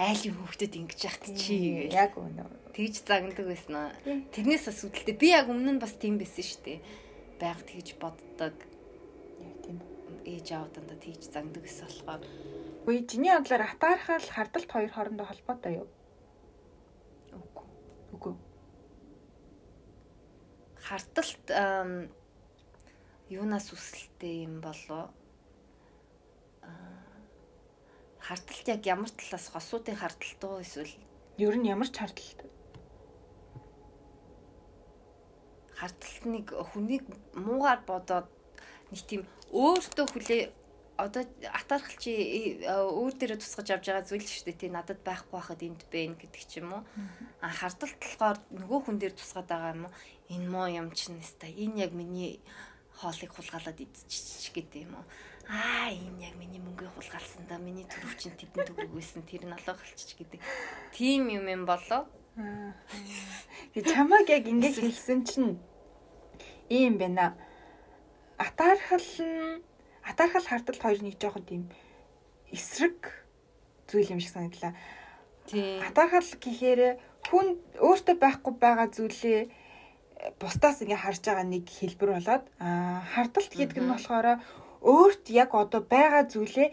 [0.00, 2.48] Айлын хүүхдэд ингэж яхад чи яг үнэ.
[2.72, 4.24] Тэгж загнадаг байсан уу?
[4.32, 5.12] Тэрнээс бас үүдэлтэй.
[5.20, 6.78] Би яг өмнө нь бас тийм байсан шүү дээ.
[7.36, 8.56] Байг тэгж боддог.
[9.44, 9.76] Яг тийм.
[10.24, 12.24] Ээж аав дандаа тэгж загнадаг гэсэн болохоор.
[12.80, 15.88] Үгүй чиний бодлоор атаархал хардалт хоёр хоорондоо холбоотой юу?
[17.36, 17.68] Үгүй.
[18.16, 18.34] Үгүй.
[20.80, 21.44] Хардалт
[23.28, 25.12] юунаас үсэлтэй юм болоо
[28.30, 30.94] харталт яг ямар талаас хосуудын харталт уу эсвэл?
[31.34, 32.46] Ер нь ямар ч харталт.
[35.74, 38.30] Харталт нэг хүнийг муугаар бодоод
[38.94, 40.42] нэг тийм өөртөө хүлээ
[40.94, 41.26] одоо
[41.58, 45.82] атаархал чи өөр дээрээ тусгаж авч байгаа зүйл шүү дээ тий надад байхгүй байхад энд
[45.90, 46.82] бэ гэдэг ч юм уу.
[47.42, 49.94] А хардалт болохоор нөгөө хүн дээр тусгаад байгаа юм уу?
[50.30, 52.38] Энэ муу юм чинь нэстэ энэ яг миний
[53.00, 55.06] хоолыг хулгайлаад идчих гэдэг юм уу.
[55.50, 57.58] Аа энэ яг миний мөнгөийг хулгайлсан да.
[57.58, 59.26] Миний төрөв чинь тэдэн төгрөг байсан.
[59.26, 60.38] Тэр нь алга болчих гэдэг.
[60.94, 62.06] Тим юм юм болоо.
[63.74, 65.58] Тэг чамаг яг ингэж хэлсэн чинь
[66.70, 67.34] ийм байна.
[68.38, 69.58] Атаархал нь
[70.06, 71.62] атаархал хардалт хоёр нэг жоохон тийм
[72.54, 73.10] эсрэг
[73.90, 74.78] зүйл юм шиг санагдлаа.
[75.50, 75.82] Тийм.
[75.82, 79.50] Атаархал гэхээр хүн өөртөө байхгүй байгаа зүйлээ
[80.38, 84.26] бусдаас ингээ харж байгаа нэг хэлбэр болоод аа хардалт гэдэг нь болохоор
[84.80, 86.68] өөрт яг одоо байгаа зүйлээ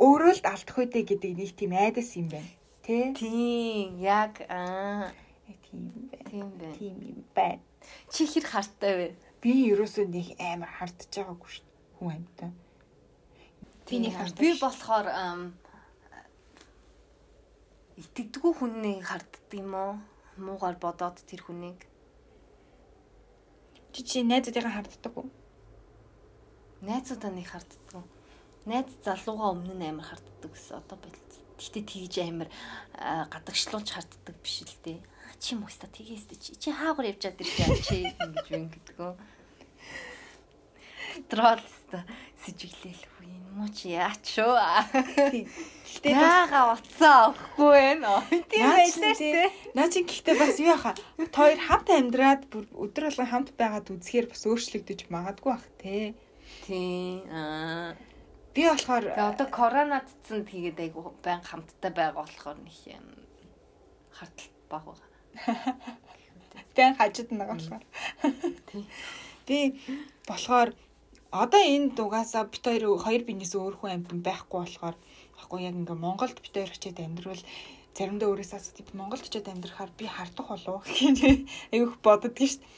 [0.00, 2.50] өөрөө л алдах үедээ гэдэг нэг тийм айдас юм байна.
[2.82, 3.12] Тэ?
[3.12, 5.12] Тийм, яг аа
[5.68, 6.24] тийм байна.
[6.30, 6.74] тийм байна.
[6.80, 7.62] Тийм юм байна.
[8.10, 9.06] Чи хэр хартай вэ?
[9.44, 11.96] Би ерөөсөө нэг амар хардж байгаагүй шүү дээ.
[11.98, 12.50] Хүн амьтаа.
[13.86, 14.40] Би нэг хардаж.
[14.40, 15.06] Би болохоор
[18.00, 19.92] итгэдэггүй хүннийг харддаг юм уу?
[20.40, 21.84] Муугаар бодоод тэр хүнийг
[23.92, 25.28] Чи чи найзуудыгаа харддаг уу?
[26.82, 28.02] Найзуудаа нэг харддаг.
[28.66, 31.30] Найз залууга өмнө нь амар харддаг гэсэн одоо болц.
[31.54, 32.50] Гэхдээ тэгж амар
[33.30, 34.98] гадагшлуулж харддаг биш л дээ.
[35.38, 37.46] Чи мөстө тгээс чи чи хаагаар явж чаддаг
[37.86, 39.14] чи ингэж юм гэдэг үү?
[41.30, 42.02] Троллста
[42.42, 44.58] сэжиглээл хүү энэ муу чи яач шүү.
[46.02, 48.26] Гэтэ яага уцаа авахгүй байна.
[48.50, 49.46] Тийм байлаа шүү.
[49.78, 50.98] Наа чи гэхдээ бас юу яхаа.
[51.30, 56.18] Хоёр хамт амьдраад бүр өдөр болгон хамт байгаад үзэхээр бас өөрчлөгдөж магадгүй бах те.
[56.66, 57.26] Тийм.
[57.30, 57.94] Аа.
[58.54, 63.06] Би болохоор одоо коронавидсан тэгээд айгу байн хамттай байгаа болохоор нэг юм
[64.12, 65.08] харталт баг байгаа.
[66.76, 67.84] Байн хажууд нэг болохоор.
[69.46, 69.58] Би
[70.28, 70.70] болохоор
[71.32, 74.96] одоо энэ дугаасаа бит хоёр хоёр бинээс өөр хүн амьд байхгүй болохоор
[75.40, 77.42] ахгүй яг ингээ Монголд бит хоёр очиод амьдрал
[77.96, 81.18] заримдаа өөрөөсөө асуух Монголд очиод амьдрахаар би хардах болов гэж
[81.72, 82.70] аюух боддог шүү дээ.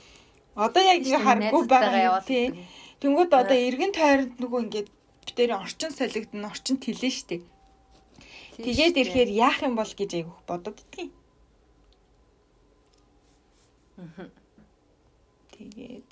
[0.54, 2.50] Одоо яг ингээ харахгүй байгаа тийм.
[3.04, 7.42] Тэнгүүд одоо эргэн тойронд нөгөө ингээд бит хоёрын орчин солигдно, орчин тэлэн дээ.
[8.64, 11.12] Тэгээд ирэхээр яах юм бол гэж аюух бодод идэгий.
[15.52, 16.08] Тэгээд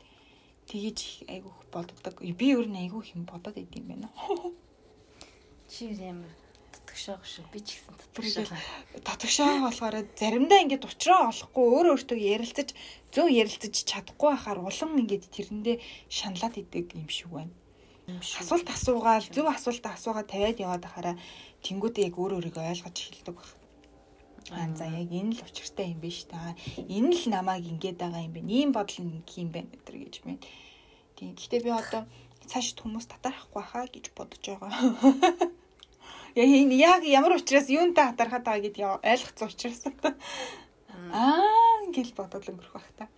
[0.69, 0.99] тэгэж
[1.33, 2.17] айгүйх боддог.
[2.21, 4.09] Би өөр нь айгүйх юм бодоод идэм байна.
[5.73, 6.42] Чи ямар
[6.93, 7.45] татгшаах шүү.
[7.53, 8.61] Би ч гэсэн татгшаах.
[9.01, 12.69] Татгшаа болохоор заримдаа ингээд уучраа олохгүй өөр өөртөө ярилцаж
[13.09, 15.77] зөв ярилцаж чадахгүй байхаар улам ингээд тэрэндээ
[16.13, 17.53] шаналаад идэг юм шиг байна.
[18.13, 21.17] Асуулт асуугаал зөв асуулт асуугаад тавиад яваад байхаараа
[21.65, 23.49] тэнгуүдээ яг өөр өөрийгөө ойлгож эхэлдэг баг.
[24.53, 26.53] Аа за яг энэ л учиртай юм биш та.
[26.77, 28.45] Энэ л намайг ингээд байгаа юм бэ.
[28.45, 30.45] Ийм бодол нэг юм байна гэтэр гэж байна.
[31.17, 31.33] Тийм.
[31.39, 32.05] Гэхдээ би одоо
[32.51, 34.73] цаашд хүмүүс татарахгүй хаа гэж бодож байгаа.
[36.35, 39.83] Яг ямар учраас юунтай хатархаад байгаа гэдгийг ойлгоцсон учраас
[41.13, 43.09] аа гэл бодоод өнгөрөх байх та.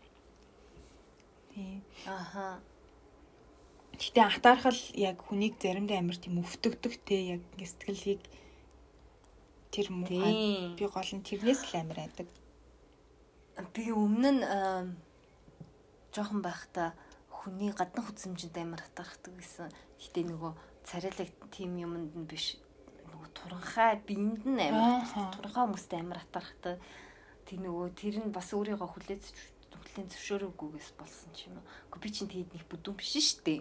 [1.55, 1.83] Тийм.
[2.07, 2.59] Аха.
[3.95, 8.23] Гэтэ хатаархал яг хүнийг заримдаа амар тийм өвтөгдөг те яг ингэ сэтгэлийг
[9.71, 10.11] тэр муу
[10.75, 12.27] би гол нь тэрнээс л амар айдаг.
[13.71, 14.43] Би өмнө нь
[16.11, 16.99] жоохон байхдаа
[17.31, 19.71] хүний гадна хүзэмжинд амар хатаархдаг гэсэн.
[20.03, 22.59] Гэтэ нөгөө царайлаг тим юмд нь биш
[23.35, 26.79] туранхай биенд нь амар туранхай хүмүүстэй амар атархдаг.
[27.45, 29.25] Тэг нөгөө тэр нь бас өөрийгөө хүлээж
[29.75, 31.67] хүлээн зөвшөөрөхгүйгээс болсон ч юм уу.
[31.93, 33.61] Гэхдээ би чинь тэгэд нэг бүдүүн биш шүү дээ.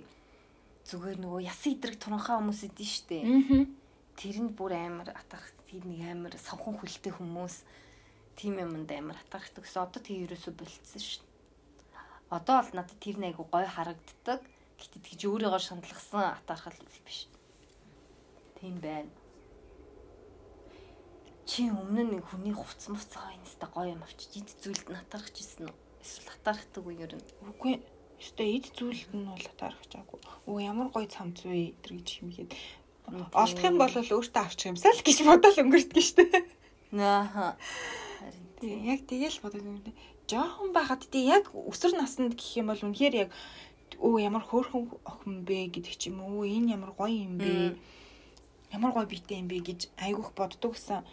[0.88, 3.24] Зүгээр нөгөө ясан идрэг туранхай хүмүүс идэв шүү дээ.
[4.18, 7.56] Тэр нь бүр амар атарх тэр нэг амар савхан хүлтэй хүмүүс
[8.40, 9.66] тийм юмд амар атархдаг.
[9.68, 11.26] Гэсэн одоо тэг ерөөсөө болцсон шүү.
[12.32, 14.42] Одоо бол надад тэр нэг айгу гой харагддаг.
[14.80, 17.28] Гэтэ тэгж өөрийгөө шаналгасан атархал биш.
[18.58, 19.12] Тийм байна
[21.54, 25.78] чи өмнө нь хүний хувц муцгаа инста гоё юм авчиж эд зүйлд натархаж исэн үү?
[26.02, 27.22] Эсвэл хатаархдаг уу ер нь?
[27.46, 27.78] Үгүй.
[28.18, 30.50] Өстой эд зүйлд нь бол хатаархаж байгаагүй.
[30.50, 32.52] Өө ямар гоё цамц вэ гэдэр гэж химгээд
[33.38, 36.26] олдох юм бол өөртөө авчих юмсаа л гэж бодоод өнгөрдөг штэ.
[36.90, 37.54] Нааха.
[38.58, 39.78] Харин яг тэгэл бодоод юм.
[40.26, 43.30] Жохон байхад тий яг өсвөр наснд гэх юм бол үнэхээр яг
[44.02, 47.78] өө ямар хөөрхөн охин бэ гэдэг ч юм уу энэ ямар гоё юм бэ
[48.74, 51.06] ямар гоё биетэй юм бэ гэж айгүйх боддог гэсэн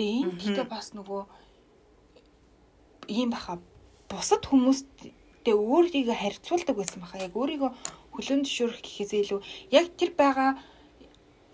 [0.00, 1.22] Тэгээ энэ гэхдээ бас нөгөө
[3.12, 3.60] ийм баха
[4.08, 5.12] бусад хүмүүстэй
[5.52, 7.20] өөрийгөө харьцуулдаг байсан баха.
[7.20, 7.70] Яг өөрийгөө
[8.16, 9.40] хөлөнд зөвшөөрөх гэхээс илүү
[9.76, 10.56] яг тэр байгаа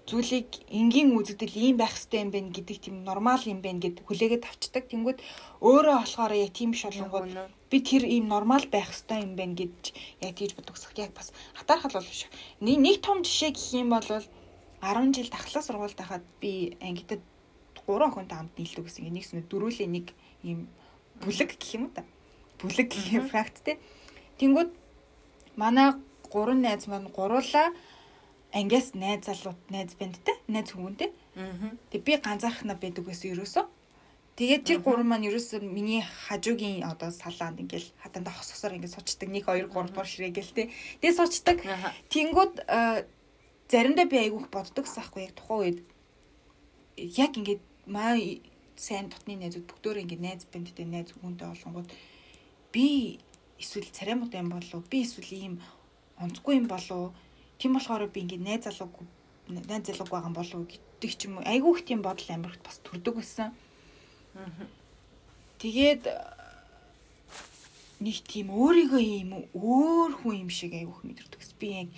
[0.06, 4.46] зүйлийг энгийн үзэгдэл ийм байх хэрэгтэй юм байна гэдэг тийм нормал юм байна гэд хүлээгээд
[4.46, 4.84] авчдаг.
[4.94, 5.18] Тэнгүүд
[5.66, 9.90] өөрөө болохоор яг тийм биш болонгууд би тэр ийм нормал байх хэрэгтэй юм байна гэж
[10.22, 10.94] яг тийж бодогсох.
[10.94, 12.30] Яг бас хатаархал бол биш.
[12.62, 17.26] Нэг том жишээ гэх юм бол 10 жил дахлаа сургуульд байхад би ангидад
[17.86, 19.08] гурван охинтой хамт нийлдэг гэсэн.
[19.08, 20.06] Нэгс нь дөрүүлээ нэг
[20.42, 20.68] ийм
[21.22, 22.04] бүлэг гэх юм уу та.
[22.58, 23.78] Бүлэг гэх юм факт те.
[24.38, 24.70] Тэнгүүд
[25.56, 25.94] манай
[26.28, 27.72] гурван найз маань гуруулаа
[28.52, 30.34] ангиас найз залууд найз банд те.
[30.48, 31.10] Найз хүмүүнтэй.
[31.90, 33.64] Тэг би ганцаархнаа байдаг гэсэн ерөөсөө.
[34.36, 39.48] Тэгээд тэр гурван маань ерөөсөө миний хажуугийн одоо салаанд ингээл хатанда хосгосоор ингээд сучдаг 1
[39.48, 40.68] 2 3 дугаар ширээ гэл те.
[41.00, 41.56] Тэгээд сучдаг.
[42.12, 42.54] Тэнгүүд
[43.72, 45.78] заримдаа би айгүйх боддог гэсэн байхгүй яг тухайн үед
[46.96, 48.18] яг ингээд маа
[48.76, 51.88] сайн дотны найзууд бүгдөө ингээд найз бэндтэй найз хүнтэй олонгууд
[52.74, 53.18] би
[53.62, 55.54] эсвэл цараймууд юм болов би эсвэл ийм
[56.18, 57.14] онцгүй юм болов
[57.58, 59.06] тийм болохоор би ингээд найз залууг
[59.48, 61.46] найз залууг байгаа болов гэдэг ч юм уу?
[61.46, 63.54] Айгүйх тийм бодол амирхт бас төрдөг байсан.
[65.62, 66.04] Тэгээд
[68.04, 71.40] нэг тийм өөрийгөө ийм өөр хүн юм шиг айгүйх мэдэрдэг.
[71.56, 71.88] Би яг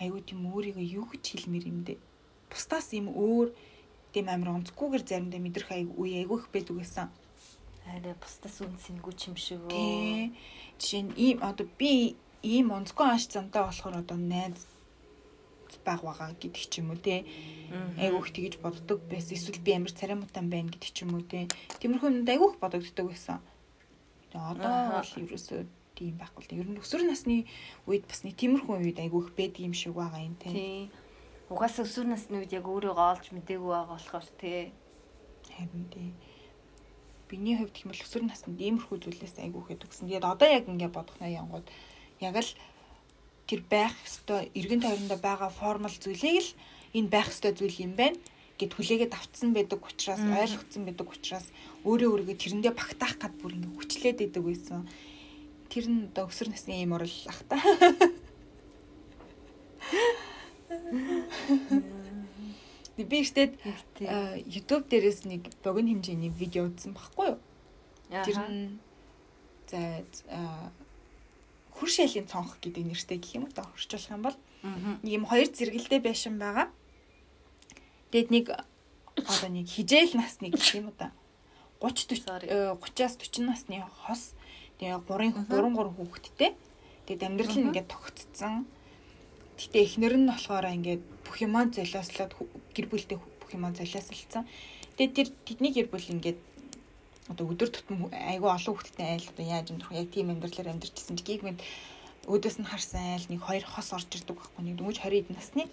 [0.00, 2.05] айгүй тийм өөрийгөө юу гэж хэлмээр юм дээ
[2.50, 3.52] бусдаас юм өөр
[4.12, 7.08] тийм амир онцгүйгээр заримдаа мэдрэх үе айгүйх байдаг гэсэн.
[7.86, 10.32] Арай бусдаас үнсэнгүй юм шиг өө.
[10.80, 14.66] Жишээ нь ийм одоо би ийм онцгой ааш замтай болохоор одоо найз
[15.86, 17.22] баг байгаа гэдэг ч юм уу те
[17.98, 19.38] айгүйх тэгж боддог байсан.
[19.38, 21.46] Эсвэл би амар царай мутан байна гэдэг ч юм уу те
[21.78, 23.38] тиймэрхүү юмд айгүйх бодогддог байсан.
[24.34, 25.60] Одоо бол ерөөсөө
[25.96, 27.46] тийм байхгүй л ер нь өсвөр насны
[27.88, 30.50] үед бас нэг тиймэрхүү үед айгүйх байдаг юм шиг байгаа юм те
[31.46, 34.74] Угаасаа өсвөр насны үед яг өөрийгөө олж мдээгүй байгаа болохоор тий.
[35.46, 36.10] Харин тий.
[37.30, 40.10] Биний хувьд бол өсвөр наснд иймэрхүү зүйлээс айгүй ихэд өгсөн.
[40.10, 41.70] Тэгээд одоо яг ингэ бодох наа янгууд
[42.18, 42.50] яг л
[43.46, 46.50] тэр байх ёстой эргэн тойрондоо байгаа формал зүйлийг л
[46.98, 48.18] энэ байх ёстой зүйл юм байна
[48.58, 51.46] гэд хүлээгээд авцсан байдаг учраас ойлгоцсон байдаг учраас
[51.86, 54.82] өөрөө өөрийгөө тэрэндээ багтаах гад бүр ингэ хүчлээд байдаг байсан.
[55.70, 57.54] Тэр нь одоо өсвөр насны юм орол ах та.
[62.96, 63.52] Би ихтэй
[64.46, 67.38] YouTube дээрээс нэг богино хэмжээний видео үзсэн баггүй юу?
[68.08, 68.78] Тэр нь
[69.68, 70.00] за
[71.76, 74.36] хөр шалийн цонх гэдэг нэртэй гэх юм уу та орчуулах юм бол
[75.04, 76.72] юм хоёр зэрэгэлдээ байшин байгаа.
[78.14, 78.46] Тэгэд нэг
[79.18, 81.12] одоо нэг хижээл насны гэх юм уу та
[81.84, 82.48] 30 Sorry.
[82.48, 84.32] 30-аас 40 насны хос
[84.80, 86.56] тэгээ 3 3 3 хүүхэдтэй.
[87.04, 88.64] Тэгээд амьдрал нь ингээд тогтцсон.
[89.56, 92.32] Гэтэ эхнэр нь болохоор ингээд бүх юмаа золиослоод
[92.76, 94.44] гэр бүлтэй бүх юмаа золиослолцсон.
[94.96, 96.38] Тэгээд тэр тэдний гэр бүл ингээд
[97.32, 101.24] одоо өдөр тутам айгүй олон хүүхэдтэй айл одоо яаж амьдрах яг тийм амьдралаар амьдарчсэн чи
[101.26, 101.58] гигмэд
[102.30, 105.64] өөдөөс нь харсан айл нэг хоёр хос орж ирдэг байхгүй нэг дөнгөж 20 эд насны.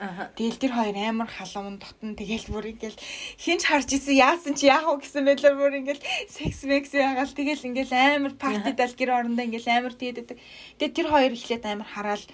[0.00, 0.32] Аа.
[0.34, 2.98] Тэгэл тэр хоёр амар халуун дотн тэгэл бүр ингээл
[3.38, 7.68] хинч харж исэн яасан чи яах вэ гэсэн байлаар бүр ингээл секс мекс ягаал тэгэл
[7.68, 10.40] ингээл амар партидал гэр орондоо ингээл амар тийдэдэг.
[10.80, 12.24] Тэгээ тэр хоёр ихлээд амар хараал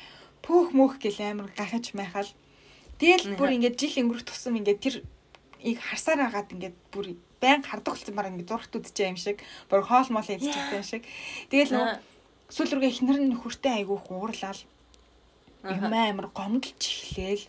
[0.44, 2.30] пөөх мөөх гэл амар гахаж майхаал.
[2.98, 4.96] Тэгэл бүр ингээд жил өнгөрөх тусам ингээд тэр
[5.62, 9.38] ийг харсаар агаад ингээд бүр байн хардаг болсон баг ингээд зургт үдчихээ юм шиг
[9.70, 11.02] бүр хоол моол идчих юм шиг.
[11.50, 11.94] Тэгэл нөгөө
[12.50, 14.62] сүүл рүүгээ ихнэр нь нөхөртэй айгүйх уурлал
[15.62, 17.46] юм амар гомдолж эхлээл.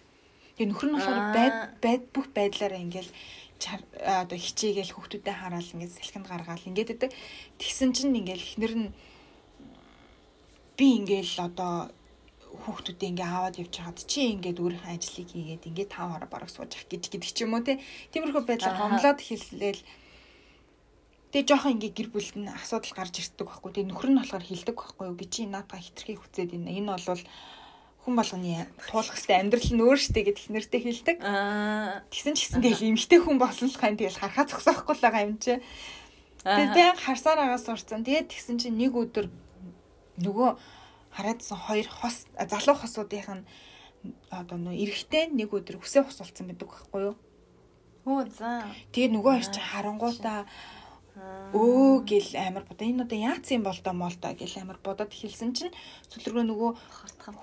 [0.57, 3.11] Тэгээ нөхөр нь болохоор байд байд бүх байдлаараа ингээл
[3.59, 7.11] одоо хичээгээл хүүхдүүдэд хараал ингээд салхинд гаргаал ингээд өгдөг.
[7.59, 8.89] Тэгсэн чинь ингээл ихнэр нь
[10.79, 11.91] би ингээл одоо
[12.49, 16.73] хүүхдүүдээ ингээ аваад явж хагаад чи ингээд өөрийнхөө ажлыг хийгээд ингээ тав хараа бараг сууж
[16.73, 17.77] ах гэж гэдэг ч юм уу те.
[18.09, 19.81] Тиймэрхүү байдлаар гомлоод хэллээл
[21.29, 23.69] Тэгээ жоохон ингээ гэр бүлд нь асуудал гарч ирдэг байхгүй.
[23.69, 25.13] Тэгээ нөхөр нь болохоор хилдэг байхгүй юу.
[25.13, 26.73] Би чи наатаа хитрхи хүзээд байна.
[26.73, 27.21] Энэ бол
[28.01, 31.17] хүн болгоны туулах хэвээр амьдрал нь өөр штэ гэд их нэртэй хилдэг.
[31.21, 32.01] Аа.
[32.09, 35.37] Тэгсэн ч гэсэн тэгэл эмгтэй хүн болсон л хань тэгэл харахаа зогсоохгүй л байгаа юм
[35.37, 35.61] чи.
[36.41, 38.01] Тэгээ харсаар агаас сурцсан.
[38.01, 39.29] Тэгээд тэгсэн чинь нэг өдөр
[40.25, 40.49] нөгөө
[41.15, 43.43] хараадсан хоёр хос залуу хосуудынх нь
[44.31, 47.15] одоо нөө эрэгтэй нэг өдөр хүсээ хосолцсон байдаг байхгүй юу.
[48.05, 48.63] Хөө за.
[48.95, 50.39] Тэгээ нөгөө хоёр чинь харангуудаа
[51.51, 55.11] өө гэл амар бодоо энэ одоо яац юм бол доо мол доо гэл амар бодоод
[55.11, 55.75] хэлсэн чинь
[56.13, 56.71] сүлргөө нөгөө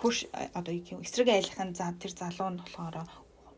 [0.01, 0.19] хөрш
[0.57, 3.05] одоо юу эсрэг айлахын за тэр залуу нь болохоор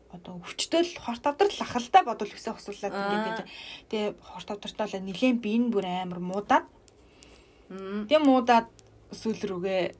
[0.09, 3.39] одоо өвчтөл хорт авдрал лахалтай бодвол өсөө хосуулаад ингээд.
[3.93, 6.65] Тэгээ хорт авдралтаа л нилээн би энэ бүр амар муудаад
[7.69, 8.67] тэгээ муудаад
[9.13, 9.93] сүүл рүүгээ э,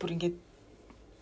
[0.00, 0.36] бүр ингээд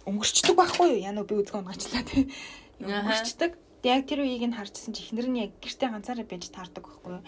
[0.08, 1.04] өнгөрчдөг байхгүй юу?
[1.04, 2.32] Яна би үзгөө унгачлаа тий.
[2.80, 3.52] Өнгөрчдөг.
[3.84, 7.24] Яг тэр үеийг нь харчихсан чи эхнэр нь яг гэртээ ганцаараа байж таардаг байхгүй юу?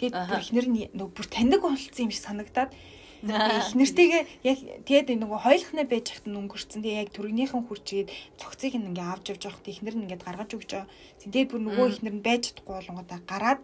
[0.00, 2.72] Тэгээд бүр эхнэр нь нөгөө бүр таньдаг болсон юм шиг санагдаад.
[3.22, 3.70] Аа.
[3.70, 6.82] эхнэртэйгээ яг тэгээд нөгөө хойлохнаа байж хахад нь өнгөрцөн.
[6.82, 10.70] Тэгээ яг төргнийхэн хүрчээд цогцыг нь ингээ авч явж явахад эхнэр нь ингээ гаргаж өгч.
[11.22, 13.62] Тэгээд бүр нөгөө эхнэр нь байж чадахгүй болгоодаа гараад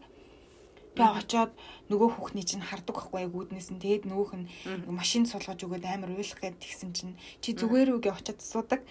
[0.99, 1.53] би очоод
[1.89, 4.47] нөгөө хүүхний чинь хардаг байхгүй яг үүднээс нь тэгээд нөгөөх нь
[4.91, 8.83] машин суулгаж өгөөд амар уйлах гээд тэгсэн чинь чи зүгээр үгээ очоод асуудаг.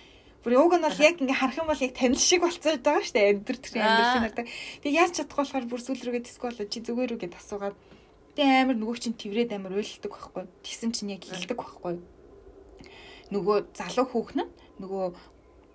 [0.41, 3.15] Бүр уг нь бол яг ингээ харах юм бол яг танил шиг болцоод байгаа шүү
[3.19, 3.29] дээ.
[3.35, 3.83] Амьдэр тэр Аа.
[3.83, 4.45] амьдэр шинардаг.
[4.79, 7.75] Тэг яаж чадахгүй болохоор бүр сүүл рүүгээ диско болоо чи зүгээр үгээд асуугаад
[8.37, 10.45] тэг амар нөгөө чинь тврээд амар уйлдаг байхгүй.
[10.63, 11.99] Тэгсэн чинь яг хилдэг байхгүй.
[13.33, 15.05] Нөгөө залуу хүүхэн нь нөгөө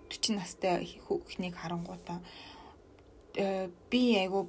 [0.08, 2.22] 40 настай хүүхнийг харангуудаа
[3.36, 4.48] э, би айгу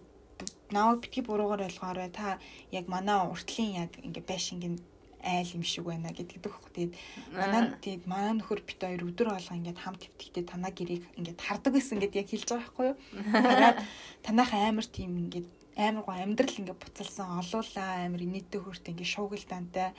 [0.74, 2.40] наваг битгий буруугаар ойлгоорой та
[2.72, 4.76] яг манай уртлын яг ингээ байшингийн
[5.24, 6.60] айл юм шиг байна гэдэг дэх.
[6.76, 6.94] Тэгээд
[7.32, 11.72] манай тэгээд манай нөхөр бит хоёр өдөр болго ингээд хам твтгэхдээ танаа гэрийг ингээд хардаг
[11.74, 12.98] гэсэн ингээд яг хэлж байгаа байхгүй юу.
[13.32, 13.78] Хараад
[14.26, 15.48] танах амар тийм ингээд
[15.80, 19.90] амар гоо амьдрал ингээд буцалсан олуулаа амар инээдтэй хөрт ингээд шуугилдаантай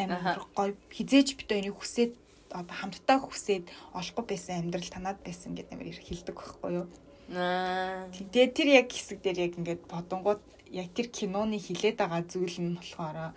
[0.00, 2.12] амар гоё хизээж бит хоёрыг хүсээд
[2.50, 6.86] одоо хамтдаа хүсээд олохгүй байсан амьдрал танаад байсан гэдэг амар хэлдэг байхгүй юу.
[7.30, 8.10] Аа.
[8.10, 12.74] Тэгээд тэр яг хэсэг дээр яг ингээд бодонгууд яг тэр киноны хилээд байгаа зүйл нь
[12.78, 13.34] болохоор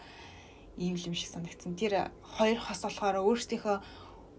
[0.77, 1.77] ийм л юм шиг санагдсан.
[1.77, 3.77] Тэр хоёр хос болохоор өөрсдийнхөө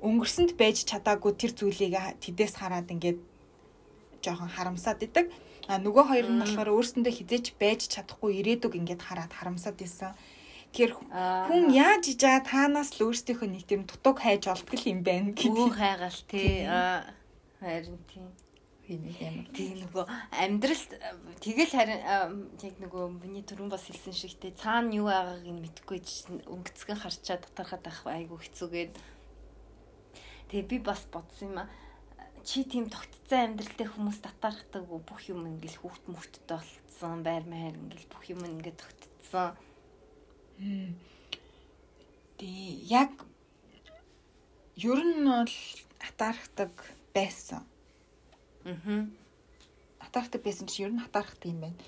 [0.02, 3.18] өнгөрсөнд байж чадаагүй тэр зүйлийг тэдээс хараад ингээд
[4.22, 5.30] жоохон харамсаад идэг.
[5.70, 10.12] А нөгөө хоёр нь болохоор өөрсөндөө хизээч байж чадахгүй ирээдүг ингээд хараад харамсаад исэн.
[10.74, 15.30] Тэр хүн яаж иж байгаа таанаас л өөрсдийнхөө нэг тийм дутууг хайж олдгол юм байна
[15.30, 15.70] гэдэг.
[15.78, 16.66] хайгаал тий.
[17.62, 18.26] Харин тий.
[18.84, 19.48] Тийм амар.
[19.56, 20.04] Тэгээ нөгөө
[20.44, 20.90] амьдралд
[21.40, 22.00] тэгэл харин
[22.60, 26.04] яг нөгөө миний түрүүн бас хэлсэн шиг те цаана юу байгааг нь мэдэхгүй
[26.44, 28.92] өнгөцгөн харчаа татархаад ах айгу хэцүүгээд
[30.52, 31.72] тэгээ би бас бодсон юм а
[32.44, 38.12] чи тийм тогтцсон амьдралтай хүмүүс татархдаг бүх юм ингээл хүүхд мөхтөд болцсон байр маяр ингээл
[38.12, 39.56] бүх юм ингээд тогтцсон.
[42.36, 43.16] Тий яг
[44.76, 45.56] ер нь бол
[46.04, 46.76] атаархдаг
[47.16, 47.64] байсан.
[48.64, 49.06] Аа
[50.04, 51.80] Атаархдаг байсан чинь ер нь атаархдаг юм байна.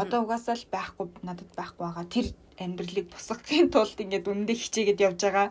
[0.00, 2.06] Одоо угаасаа л байхгүй надад байхгүй байгаа.
[2.14, 2.26] Тэр
[2.58, 5.48] амьдралыг босгохын тулд ингээд үнэндээ хичээгээд явж байгаа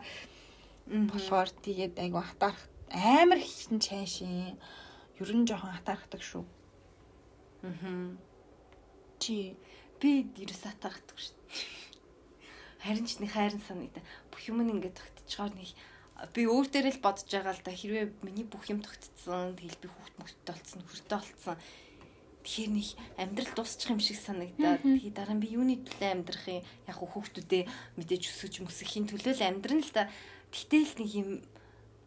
[1.10, 2.60] болохоор тэгээд айгу атаарх
[2.92, 4.56] амар хитэн чайшин.
[5.20, 6.44] Ер нь жоохон атаархдаг шүү.
[7.64, 8.16] аа
[9.18, 9.56] Чи
[10.00, 10.10] би
[10.44, 11.36] ерөөс атаархдаг шүү.
[12.84, 14.04] Харин ч нэг хайрын санагдаа.
[14.30, 15.74] Бүх юм ингээд тогтчихоор нэг
[16.34, 17.70] би өөр дээрээ л бодож байгаа л да.
[17.70, 21.56] Хэрвээ миний бүх юм тогтцсон тэгэл би хүүхд мөхтөд болцсон хүртэ болцсон
[22.48, 22.88] тэгэхээр нэг
[23.20, 26.64] амьдрал дуусчих юм шиг санагдаад тэгээ дараа нь би юуны төлөө амьдрах юм?
[26.88, 27.62] Яг хүүхдүүдээ
[28.00, 30.10] мэдээж өсгөж мөсөхийн төлөө л амьдран л да.
[30.50, 31.28] Тэгтэл нэг юм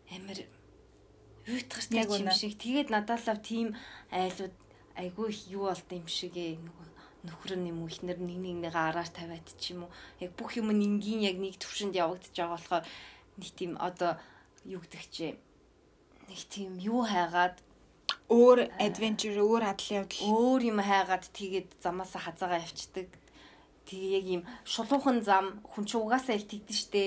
[0.10, 0.40] амар
[1.46, 2.58] уйтгартай юм шиг.
[2.58, 3.78] Тэгээд надад л тийм
[4.10, 4.56] айлууд
[4.98, 6.58] айгүй их юу болд юм шиг ээ.
[6.58, 6.88] Нөгөө
[7.32, 9.94] нөхөр нь юм уу ихнэр нэг нэг нэг араар тавиад ч юм уу.
[10.18, 12.86] Яг бүх юм энгийн яг нэг төвшөнд явагдаж байгаа болохоор
[13.38, 14.18] нэг тийм одоо
[14.66, 15.26] юу гэдэг чи
[16.28, 17.60] нэг тийм юу хайгаад
[18.32, 20.24] өөр adventure өөр адлын явдал.
[20.32, 23.08] Өөр юм хайгаад тэгээд замаасаа хазаагаа явцдаг.
[23.88, 27.04] Тэгээ яг юм шулуухан зам хүн ч угаасаа л тэгдэж штэ.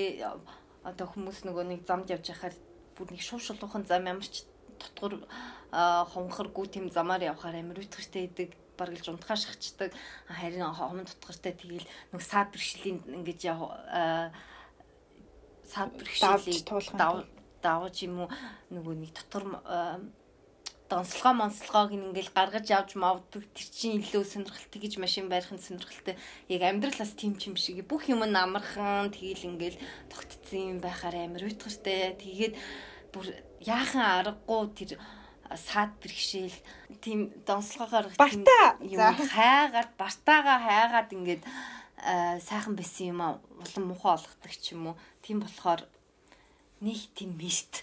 [0.85, 2.55] Одоо хүмүүс нөгөө нэг замд явж байхаар
[2.93, 4.45] бүр нэг шув шулуухан зам ямар ч
[4.77, 5.25] дотгор
[5.73, 9.91] хонхоргүй тийм замаар явхаар амар үтгэртэй идэг бараг л унтахаа шахчихдаг.
[10.29, 13.41] Харин хомон дотгортой тэгэл нэг саад бэрхшлийн ингэж
[15.75, 17.27] саад бэрхшлийн
[17.59, 18.29] давж юм уу?
[18.71, 19.43] Нөгөө нэг дотор
[20.89, 26.15] донслогоо монслогоог ингээл гаргаж авч мавдаг тэр чинь илүү сонирхолтой гэж машин байрахын сонирхолтой.
[26.47, 27.81] Яг амьдралаас тийм ч юм шиг.
[27.89, 29.81] Бүх юм намархан тэгэл ингээл
[30.13, 32.13] тогтцсон юм байхаар амар уйтгартай.
[32.21, 32.53] Тэгээд
[33.09, 33.33] бүр
[33.65, 34.91] яахан аргагүй тэр
[35.57, 36.57] саад бэрхшээл.
[37.01, 41.43] Тийм донслогоогоор бартаа юм хайгаад бартаагаа хайгаад ингээд
[42.45, 43.19] сайхан байсан юм
[43.57, 45.81] улам муухай олгодог ч юм уу тийм болохоор
[46.85, 47.81] нэг тийм мист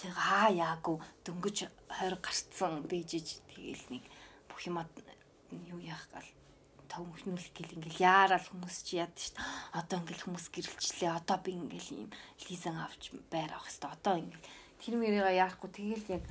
[0.00, 0.96] хаа яагүй
[1.28, 4.04] дөнгөж 20 гарцсан бийжиж тэгээл нэг
[4.48, 4.80] бүх юм
[5.68, 6.28] юу яах гал
[6.92, 9.40] төвхнүүлэх гэл ингээл яарал хүмүүс чи яд штт.
[9.72, 11.12] Одоо ингээл хүмүүс гэрэлчлээ.
[11.16, 12.08] Одоо би ингээл ийм
[12.44, 13.96] лизэн авч байр авах хэвээр.
[13.96, 15.70] Одоо ингээл тэр мэрийга яахгүй.
[15.72, 16.24] Тэгээл яг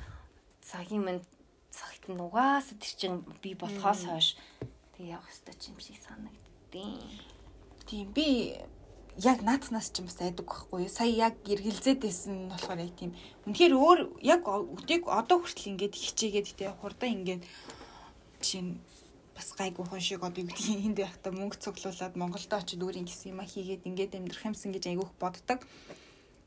[0.61, 1.25] цагийн манд
[1.73, 4.37] цагт нь угаасаа тэр чин би болохоос хойш
[4.93, 7.09] тэг явах хэвээр юм шиг санагддیں۔
[7.89, 8.61] Тийм би
[9.17, 10.91] яг наатнаас ч юм бас айдаг байхгүй юу.
[10.91, 13.11] Сая яг эргэлзээд байсан болохоор яг тийм.
[13.43, 17.43] Үнэхээр өөр яг өдийг одоо хүртэл ингээд хичээгээд тэ хурдан ингээд
[18.39, 18.79] чинь
[19.35, 23.35] бас гайгүй хон шиг одоо юу гэдгийг энд байхдаа мөнгө цуглуулад Монголд очиж өөрийн гэсэн
[23.35, 25.59] юм хийгээд ингээд амьдрах юмсан гэж айгүйх боддог.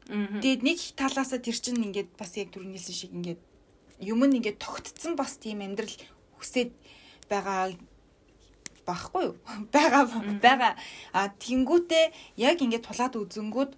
[0.08, 3.40] Тэгээд нэг талаасаа тэр чинь ингээд бас яг түрнийсэн шиг ингээд
[4.04, 5.96] юм нь ингээд тогтцсон бас тийм амьдрал
[6.36, 6.70] хүсээд
[7.28, 7.72] байгаа
[8.86, 9.36] байхгүй юу?
[9.74, 10.04] Бага
[10.40, 10.70] бага.
[11.12, 13.72] А тэнгүүтээ яг ингээд тулаад үзэнгүүд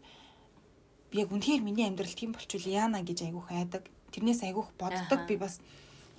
[1.17, 3.85] яг үнэхээр миний амьдрал тийм болчихвол яана гэж айгүйх айдаг.
[4.13, 5.63] Тэрнээс айгүйх боддог би бас.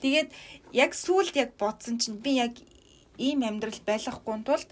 [0.02, 0.32] Тэгээд
[0.74, 2.58] яг сүулт яг бодсон чинь би яг
[3.18, 4.70] ийм амьдрал байлгахгүй тулд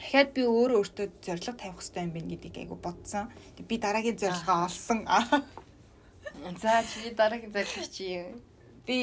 [0.00, 3.28] дахиад би өөрөө өөртөө зориг тавих хэрэгтэй юм байна гэдгийг айгу бодсон.
[3.68, 5.04] Би дараагийн зорилгоо олсон.
[6.62, 8.40] За чи дараагийн зорилго чи юу?
[8.86, 8.96] Би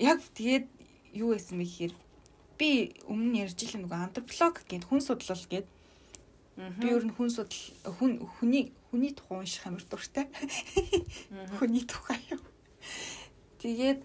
[0.00, 0.66] яг тэгээд
[1.12, 1.92] юу байсан бэ гэхээр
[2.60, 5.66] би өмнө ярьж илэн нөгөө антрополог гэд хүн судлал гэд
[6.60, 7.64] би өөр нь хүн судал
[7.96, 10.28] хүн хүний хүний тухай унших амар дуртай.
[11.56, 12.42] Хүний тухай юу.
[13.64, 14.04] Тэгээд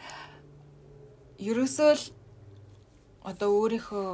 [1.43, 2.05] ерөөсөө л
[3.27, 4.07] одоо өөрийнхөө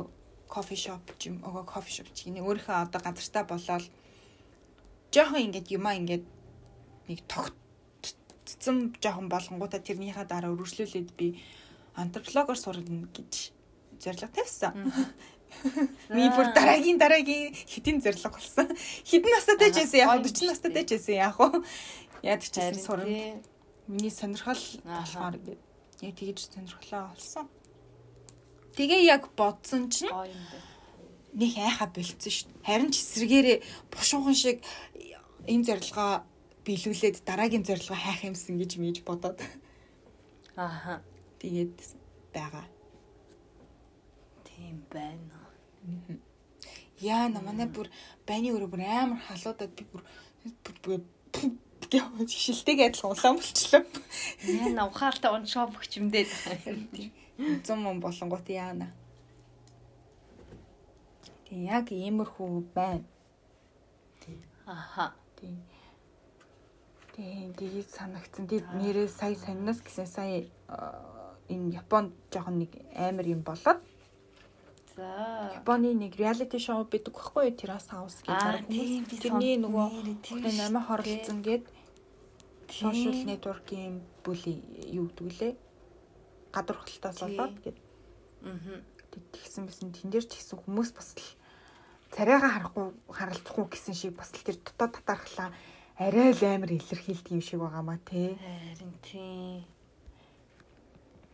[0.49, 3.85] кофе шоп ч юм ого кофе шоп ч гинэ өөрийнхөө одоо газартаа болоод
[5.13, 6.25] жоохон ингээд юмаа ингээд
[7.11, 11.37] нэг тогтцсон жоохон болонгуудаа тэрнийхээ дараа өргөжлүүлээд би
[11.93, 13.51] антропологоор сурна гэж
[14.01, 14.73] зориг тавьсан.
[16.09, 18.67] Би бүр дараагийн дараагийн хитийн зориг болсон.
[19.05, 21.61] Хэдэн настай жийсэн яг 40 настай жийсэн яг уу.
[22.25, 23.05] Яад ч гэсэн сурна.
[23.87, 25.61] Миний сонирхол болохоор ингээд
[26.01, 27.45] яг тэгэж сонирхолоо олсон.
[28.77, 30.09] Тэгээ яг бодсон чинь
[31.33, 32.49] нэг айха бэлдсэн шүү.
[32.63, 33.57] Харин ч эсрэгээрээ
[33.91, 34.63] бушуухан шиг
[35.47, 36.23] энэ зорилгоо
[36.65, 39.39] биелүүлээд дараагийн зорилгоо хайх юмсан гэж мэж бодоод.
[40.55, 41.03] Ааха.
[41.39, 41.77] Тэгээд
[42.31, 42.65] байгаа
[44.61, 45.37] тийм байна.
[47.01, 47.89] Яа на манай бүр
[48.29, 51.01] байны өрөө бүр амар халуудаад би бүр
[51.91, 53.83] гэвч шилдэг адилхан улаан болчлоо.
[54.45, 56.27] Яа на ухаалтай уншаа бөхчмдээ.
[57.65, 58.93] Зам мон болонгот яана.
[61.49, 63.03] Тэг яг иймэрхүү байна.
[64.65, 65.13] Аха.
[65.39, 65.57] Тийм.
[67.15, 68.45] Тийм тэгээд санагдсан.
[68.47, 70.45] Тэг нэрээ сая саннаас гэсэн сая
[71.49, 73.81] энэ Японд жоохон нэг амар юм болоод
[75.01, 75.49] За.
[75.57, 77.57] Японы нэг реалити шоу бидэг байхгүй юу?
[77.57, 79.17] Terrace House гэж хүмүүс.
[79.17, 79.85] Тэрний нөгөө
[80.29, 81.65] хүүхдээ намайг хорлцсон гээд
[82.69, 84.61] social network-ийн бүли
[84.93, 85.53] юу гэдэг лээ?
[86.53, 87.77] Гадар хөлтөөс болоод гээд.
[88.45, 88.77] Аа.
[89.33, 91.25] Тэгсэн бисэн тэн дээр ч гэсэн хүмүүс бас л
[92.13, 95.49] царайгаа харахгүй харалцахгүй гэсэн шиг бас л тэр дотоод татархлаа
[95.97, 98.37] арай л амар илэрхийлдэг юм шиг байгаамаа те.
[98.37, 99.65] Харин тийм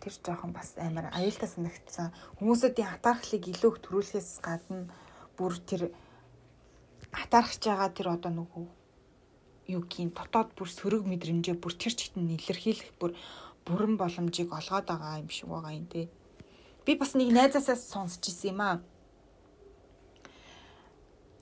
[0.08, 2.16] тэр жоохон бас амар аюултай санагдсан.
[2.40, 4.88] Хүмүүсүүдийн хатаархлыг илүү их төрүүлэхээс гадна
[5.36, 5.92] бүр тэр
[7.12, 8.66] хатаархж байгаа тэр одоо нөгөө
[9.76, 13.12] юу гин дотоод бүр сөрөг мэдрэмжээ бүр тэр чигт нь илэрхийлэх бүр
[13.68, 16.08] бүрэн боломжийг олгоод байгаа юм шиг байгаа юм те.
[16.88, 18.80] би бас нэг найзаасаа сонсч ирсэн юм аа.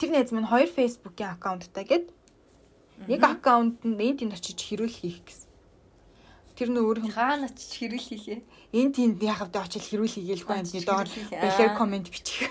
[0.01, 2.09] Тэр найз минь хоёр Facebook-ийн аккаунттай гээд
[3.05, 5.44] нэг аккаунт нь энд тэнд очиж хэрүүл хийх гэсэн.
[6.55, 8.39] Тэр нь өөр Хаана ч хэрүүл хийлээ.
[8.71, 12.47] энд тэнд яхав дэ очиж хэрүүл хийгээл Очиж амтны доор балер комент бичих.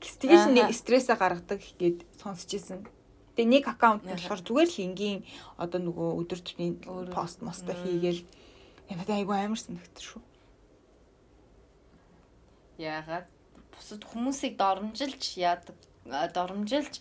[0.00, 2.88] Тэгэж нэг стрессээ гаргадаг гээд сонсч ирсэн.
[3.36, 5.20] Тэгээ нэг аккаунт нь болохоор зүгээр л энгийн
[5.60, 6.74] одоо нөгөө өдөр тутмын
[7.12, 7.82] пост моста Мм.
[7.84, 8.22] хийгээл
[8.88, 10.22] ямар айгу амар санагдсан шүү.
[12.78, 13.28] Яагаад
[13.74, 15.76] бусад хүмүүсийг доромжилж яадаг
[16.08, 17.00] а, доромжилж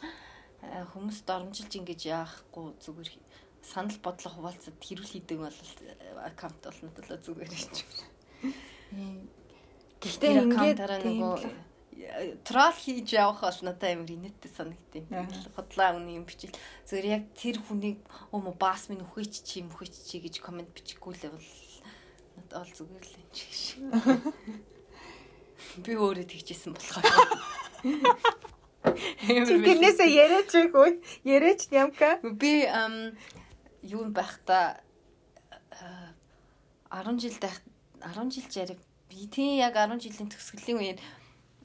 [0.64, 3.10] а, хүмүүс доромжилж ингэж яахгүй зүгээр
[3.64, 7.74] санал бодлого хуваалцад хэрүүл хийдэг бол а, аккаунт бол надад зүгээр гэж.
[10.04, 11.56] Гэхдээ ингээд нөгөө л-
[12.44, 15.28] трол хийж явах бол надад амар инээдтэй санагдیں۔ Аа.
[15.56, 16.52] Хотлаа үний юм бичил.
[16.84, 18.04] Зүгээр яг тэр хүнийг
[18.36, 21.48] өө мо бас минь үхэж чи юм үхэж чи гэж комент бичихгүй л бол
[22.36, 23.64] надад ол зүгээр л чи гэж.
[25.88, 27.08] Би өөрөө тэгчихсэн болохоор.
[29.24, 30.92] Чи тэрнээсээ яриач гээгүй.
[31.24, 32.20] Яриач ямка.
[32.20, 33.16] Би ам
[33.84, 34.80] юу байхдаа
[36.90, 37.62] а, 10 жил байх
[38.02, 38.80] 10 жил жарив.
[39.10, 41.00] Би тийм яг 10 жилийн төгсгөлийн үеэр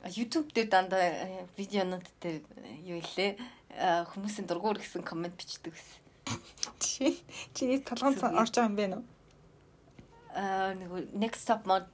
[0.05, 3.39] YouTube дээр дандаа э, видеонууд дээр э, юу илээ
[3.79, 5.99] хүмүүсийн дургуур гэсэн комент бичдэг гэсэн.
[6.79, 7.19] Чи
[7.55, 9.03] чиний толгонд орж байгаа юм бэ нөө?
[10.35, 11.87] Аа нэг Next Top Mod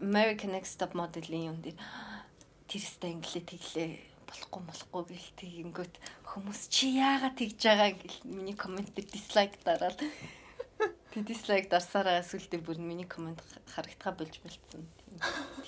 [0.00, 1.76] American Next Top Model-ийн юм дээр
[2.68, 8.88] тэрстэй инглээ тэглээ болохгүй болохгүй гэл тэгэнгүүт хүмүүс чи яагаад тэгж байгаа гэл миний комент
[8.96, 10.00] дээр дислайк дараад
[11.12, 14.88] тэг дислайк дарсараа сүлдээ бүр миний комент харагдгаа болж болцсон.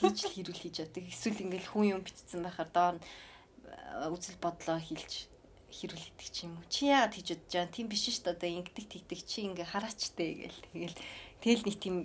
[0.01, 1.05] Тийж л хэрүүл хийж яадаг.
[1.05, 2.97] Эсвэл ингээл хүн юм бичсэн байхаар доор
[4.09, 5.29] үзэл бодлоо хэлж
[5.69, 6.65] хэрүүл хийдэг ч юм уу.
[6.73, 7.77] Чи яагаад хийж удаж байгаа?
[7.77, 8.33] Тийм биш шүү дээ.
[8.33, 10.97] Одоо ингэдэг тэгдэг чи ингээ хараачтай гэл тэгэл
[11.45, 11.97] тэгэл нэг тийм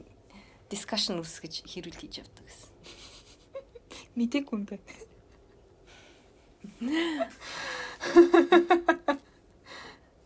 [0.68, 2.72] дискшн үсгэж хэрүүл хийж явдаг гэсэн.
[4.20, 5.08] Мэдээгүй юм бэ.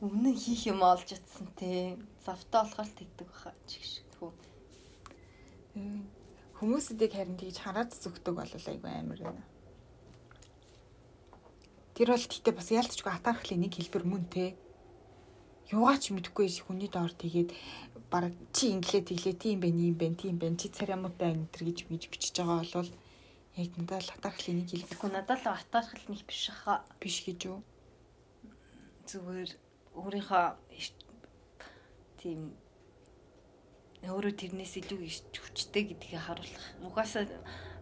[0.04, 1.98] Өмнө хийх юм олж ятсан те.
[2.26, 4.04] Завтаа болохоор тэгдэг баха чигш.
[4.18, 4.30] Түү.
[6.60, 9.44] Хүмүүсүүдийг харин тэгж хараад зүгтөг бол айгүй амар байна.
[11.96, 14.56] Тэр бол тэгтээ бас яалтчгүй атаархлын нэг хэлбэр мөн те.
[15.72, 17.50] Юугаа ч мэдэхгүй ш хүний доор тэгээд
[18.12, 21.90] бараг чи инглээ тэглээ тийм бэ юм бэ тийм бэ чи царамуутай энэ төр гэж
[21.90, 22.92] биж бичиж байгаа бол
[23.58, 26.82] яг надад л атаархлын нэг хэлбэр Тэгэхгүй надад л атаархал нэг биш хаа.
[26.98, 27.60] биш гэж юу?
[29.06, 29.52] Зүгээр
[29.94, 30.46] өөрийнхөө
[32.18, 32.56] тийм
[34.04, 35.00] өөрөө тэрнээс илүү
[35.38, 36.66] хүчтэй гэдгийг харуулах.
[36.82, 37.24] Угаасаа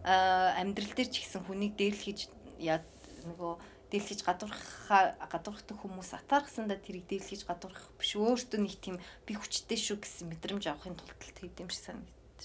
[0.04, 2.30] аа, амьдрал дээр ч гэсэн хүнийг дээрлэхэж
[2.62, 2.82] яа
[3.26, 3.52] нөгөө
[3.90, 8.96] дээрлэж гадуурхаа гадуурхдаг хүмүүс атаархсандаа тэрийг дээрлэж гадуурхах биш өөртөө нэг тийм
[9.26, 12.42] би хүчтэй шүү гэсэн мэдрэмж авахын тулд тэгдэм шиг санагдаж.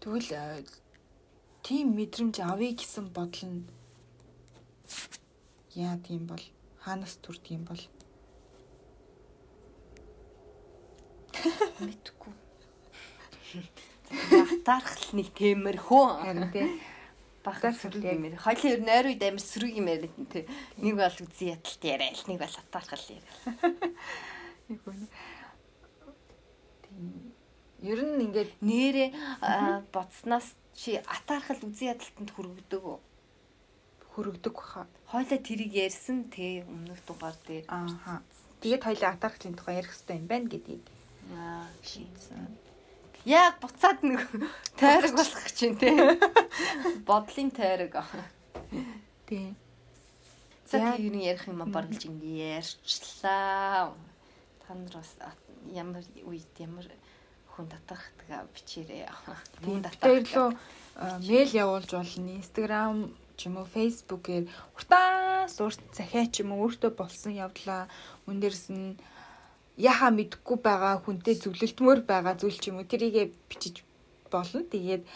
[0.00, 0.64] Тэгвэл э,
[1.60, 3.68] тийм мэдрэмж авъя гэсэн бодол нь
[5.76, 6.40] яа тийм бол
[6.80, 7.82] хаанаас төрдөг юм бол
[11.80, 12.32] Мэдгүй.
[14.10, 16.04] Атаархал нэг темэрхүү.
[16.20, 16.68] харин тий
[17.40, 18.16] Бахар Атаархал сөрөг яг.
[18.16, 18.40] юм яриа.
[18.44, 20.44] Хоёлын ер нь ойр үед амар сөрөг юм нь тий.
[20.76, 23.34] Нэг бол үзий ядалт яриа, нэг бол атаархал яриа.
[24.68, 25.06] нэг үнэ
[26.84, 27.29] тийм
[27.82, 29.08] ер нь ингээд Нэрээ
[29.40, 32.98] аа, бодснаас чи атаархал үзий ядалтанд хүргэдэг үү?
[34.14, 37.64] хөрөгдөг баха Хойлоо тэрийг ярьсан тий өмнөх дугаар дээр.
[37.68, 38.22] ааха
[38.60, 40.84] тэгээд хоёлаа атаархлын тухай ярих хэрэгтэй юм байна гэдгийг
[41.30, 42.58] Аа, шийдсэн
[43.24, 44.20] Яг буцаад нэг
[44.80, 45.94] тойрог болох гэж байна тий.
[47.08, 47.94] Бодлын тойрог.
[49.28, 49.54] тий
[50.66, 53.92] За тийм ярих юм баргалж ингэ ярьчлаа.
[54.64, 55.12] Та нар бас
[55.68, 56.86] ямар үед ямар
[59.24, 59.36] хүн.
[59.58, 60.26] Тэр Хүн татархдаг.
[60.30, 60.48] лөө
[61.28, 62.30] мэйл явуулж болно.
[62.40, 62.96] Instagram
[63.40, 64.44] ч юм уу Facebook-ээр
[64.76, 67.88] уртаас урт захиа ч юм уу өөртөө болсон явдлаа
[68.28, 69.00] мөн дээрс нь
[69.80, 73.80] яхаа мэдгүй байгаа хүнтэй зөвлөлтмөр байгаа зүйл ч юм уу тэрийгэ бичиж
[74.28, 74.60] болно.
[74.60, 75.08] Тэгээд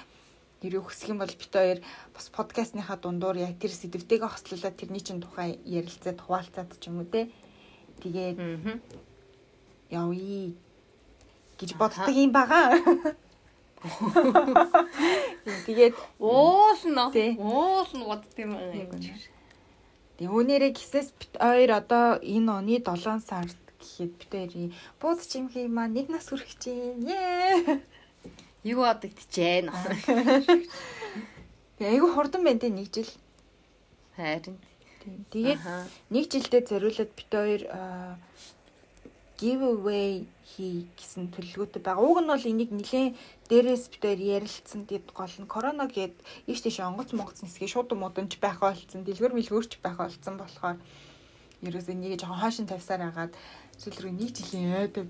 [0.64, 1.78] нэр өгсөх юм бол бит хоёр
[2.16, 7.09] бас подкастныхаа дундуур яг тэр сэдвтэйгээ хослуулаад тэрний чинь тухай ярилцаад хуваалцаад ч юм уу
[7.12, 7.28] те.
[8.01, 8.40] Тэгээд
[9.92, 10.57] явъя
[11.59, 12.79] гэж боддог юм байгаа.
[15.67, 17.13] Тэгээд Уулна.
[17.13, 17.37] Тий.
[17.37, 18.73] Уулна бодд юм аа.
[18.73, 19.13] Яг үнэ.
[20.17, 25.69] Тэгээ өнөөрэ гисэс бит хоёр одоо энэ оны 7 сард гэхэд бит хоёрын бууд чимхий
[25.69, 27.05] маа нэг нас хүрэх чинь.
[27.05, 27.83] Ее.
[28.65, 29.69] Юу адагдчихээн.
[31.77, 33.11] Тэгээ айгу хурдан байна те нэг жил.
[34.17, 34.57] Харин.
[35.05, 35.61] Тэгээд
[36.09, 37.63] нэг жилдээ зориулаад бит хоёр
[39.37, 42.05] giveaway хий гэсэн төлөвлөгөөтэй байгаа.
[42.05, 43.16] Уг нь бол энийг нэлээд
[43.49, 46.14] дээрээс битээр ярилцсан гэд гол нь корона гээд
[46.47, 49.09] ийш тийш онгоц монгоц нисгээ шууд модонж байх болсон.
[49.09, 50.78] Дэлгэр мэлгөрч байх болсон болохоор
[51.64, 53.32] ерөөсөө нэг жоохон хоошин тавьсаар агаад
[53.80, 55.09] сүүл рүү нэг жилийн айдаг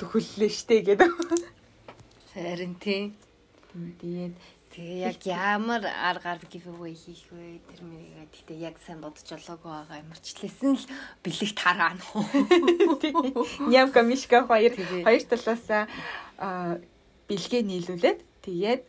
[0.00, 1.10] төхөллөө штэ гэдэг.
[2.32, 3.12] Харин тийм.
[4.00, 4.34] Тэгээд
[4.70, 7.58] Тэгээ яг ямар аргаар giveaway хийх вэ?
[7.74, 10.86] Тэр мэрийгээ гэтээ яг сайн бодож олоогүй байгаа ямарчлээсэн л
[11.26, 13.66] бэлэг тараа нөө.
[13.66, 15.90] Нямка мишка хоёр хоёр талаасаа
[17.26, 18.82] бэлгээ нийлүүлээд тэгээд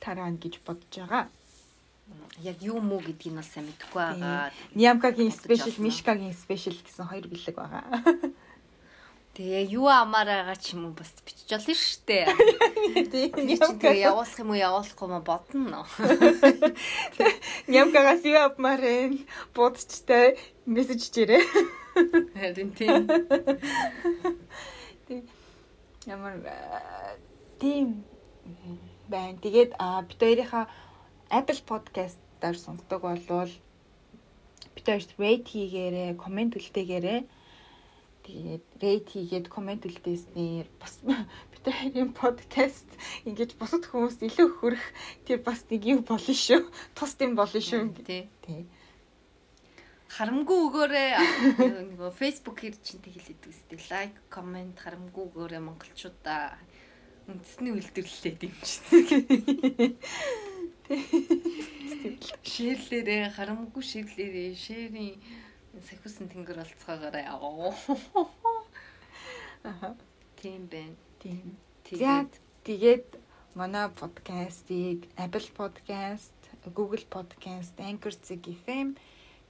[0.00, 1.28] тараана гэж бодож байгаа.
[2.40, 4.48] Яг юу мүү гэдгийг нь бол сайн мэдэхгүй байгаа.
[4.72, 7.84] Нямкагийн спешиал, мишкагийн спешиал гэсэн хоёр бэлэг байгаа.
[9.34, 12.24] Тэгээ юу амаараагаа ч юм уу бас бичиж олно шүү дээ.
[13.34, 13.58] Тийм.
[13.82, 15.82] Тэгээ явуулах юм уу явуулахгүй мó бодно.
[17.74, 19.10] Нямкагаас юу амаараа
[19.50, 20.38] будчтай
[20.70, 21.42] мессеж чирээ.
[22.38, 23.10] Харин тийм.
[25.10, 25.26] Тийм.
[26.06, 26.38] Ямар
[27.58, 28.06] тийм
[29.10, 29.34] байна.
[29.42, 30.70] Тэгээд бид хоёрынхаа
[31.34, 33.50] Apple Podcast-аар сонсдог болвол
[34.78, 37.33] бид хоёрт rate хийгээрэй, комент үлдээгээрэй
[38.24, 40.96] Тэгээд рейт хийгээд комент үлдээснээр бас
[41.64, 42.88] бидний подкаст
[43.28, 44.84] ингэж бусад хүмүүс илүү хөрөх
[45.28, 46.64] тэр бас нэг юм болно шүү.
[46.96, 47.92] Тус юм болно шүү.
[48.04, 48.28] Тий.
[48.44, 48.64] Тий.
[50.14, 51.10] Харамгүй өгөөрэй.
[51.92, 53.80] Нөгөө Facebook хэр чинь тэгэлээд үстэй.
[53.90, 56.54] Лайк, комент харамгүй өгөөрэй монголчуудаа.
[57.26, 59.04] Үндэсний үйлдвэрлэлээ дэмжсэн.
[62.44, 65.16] Шеэрлээрээ харамгүй шеэрлээрээ шеэрийн
[65.82, 67.74] сахиусан тэнгэр олцгоогоорой яваа.
[69.64, 69.96] Аха.
[70.36, 70.96] Тийм байна.
[71.18, 71.56] Тийм.
[71.84, 72.32] Тэгээд
[72.64, 73.06] тэгээд
[73.54, 76.36] манай подкастыг Apple Podcast,
[76.74, 78.14] Google Podcast, Anchor
[78.64, 78.96] FM,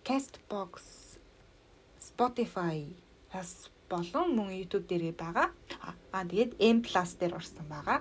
[0.05, 0.73] Castbox,
[2.01, 2.95] Spotify
[3.33, 5.49] хас болон мөн YouTube дээрээ байгаа.
[6.13, 6.79] Аа тэгээд M+
[7.21, 8.01] дээр орсон байгаа.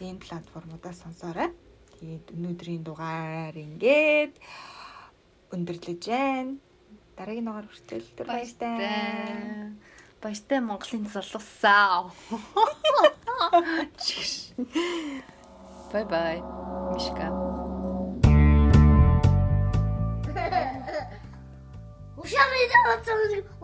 [0.00, 1.50] Энэ платформудаас сонсоорой.
[2.00, 4.34] Тэгээд өнөөдрийн дугаар ингээд
[5.52, 6.69] өндөрлөж байна.
[7.20, 9.76] Дараагийн дугаар хүртэл түр баяртай.
[10.24, 12.08] Баяртай Монголын залуусаа.
[15.92, 16.40] Бай бай.
[16.96, 17.28] Мишка.
[22.16, 23.04] Ушаарыг аваад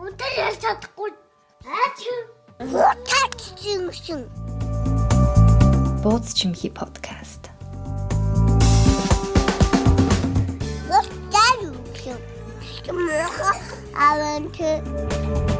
[0.05, 1.17] унтаа ялж чадахгүй.
[1.65, 1.99] Аач.
[2.61, 4.21] Утаач шин.
[6.05, 7.46] Бууз чимхи подкаст.
[12.89, 15.56] I learned to.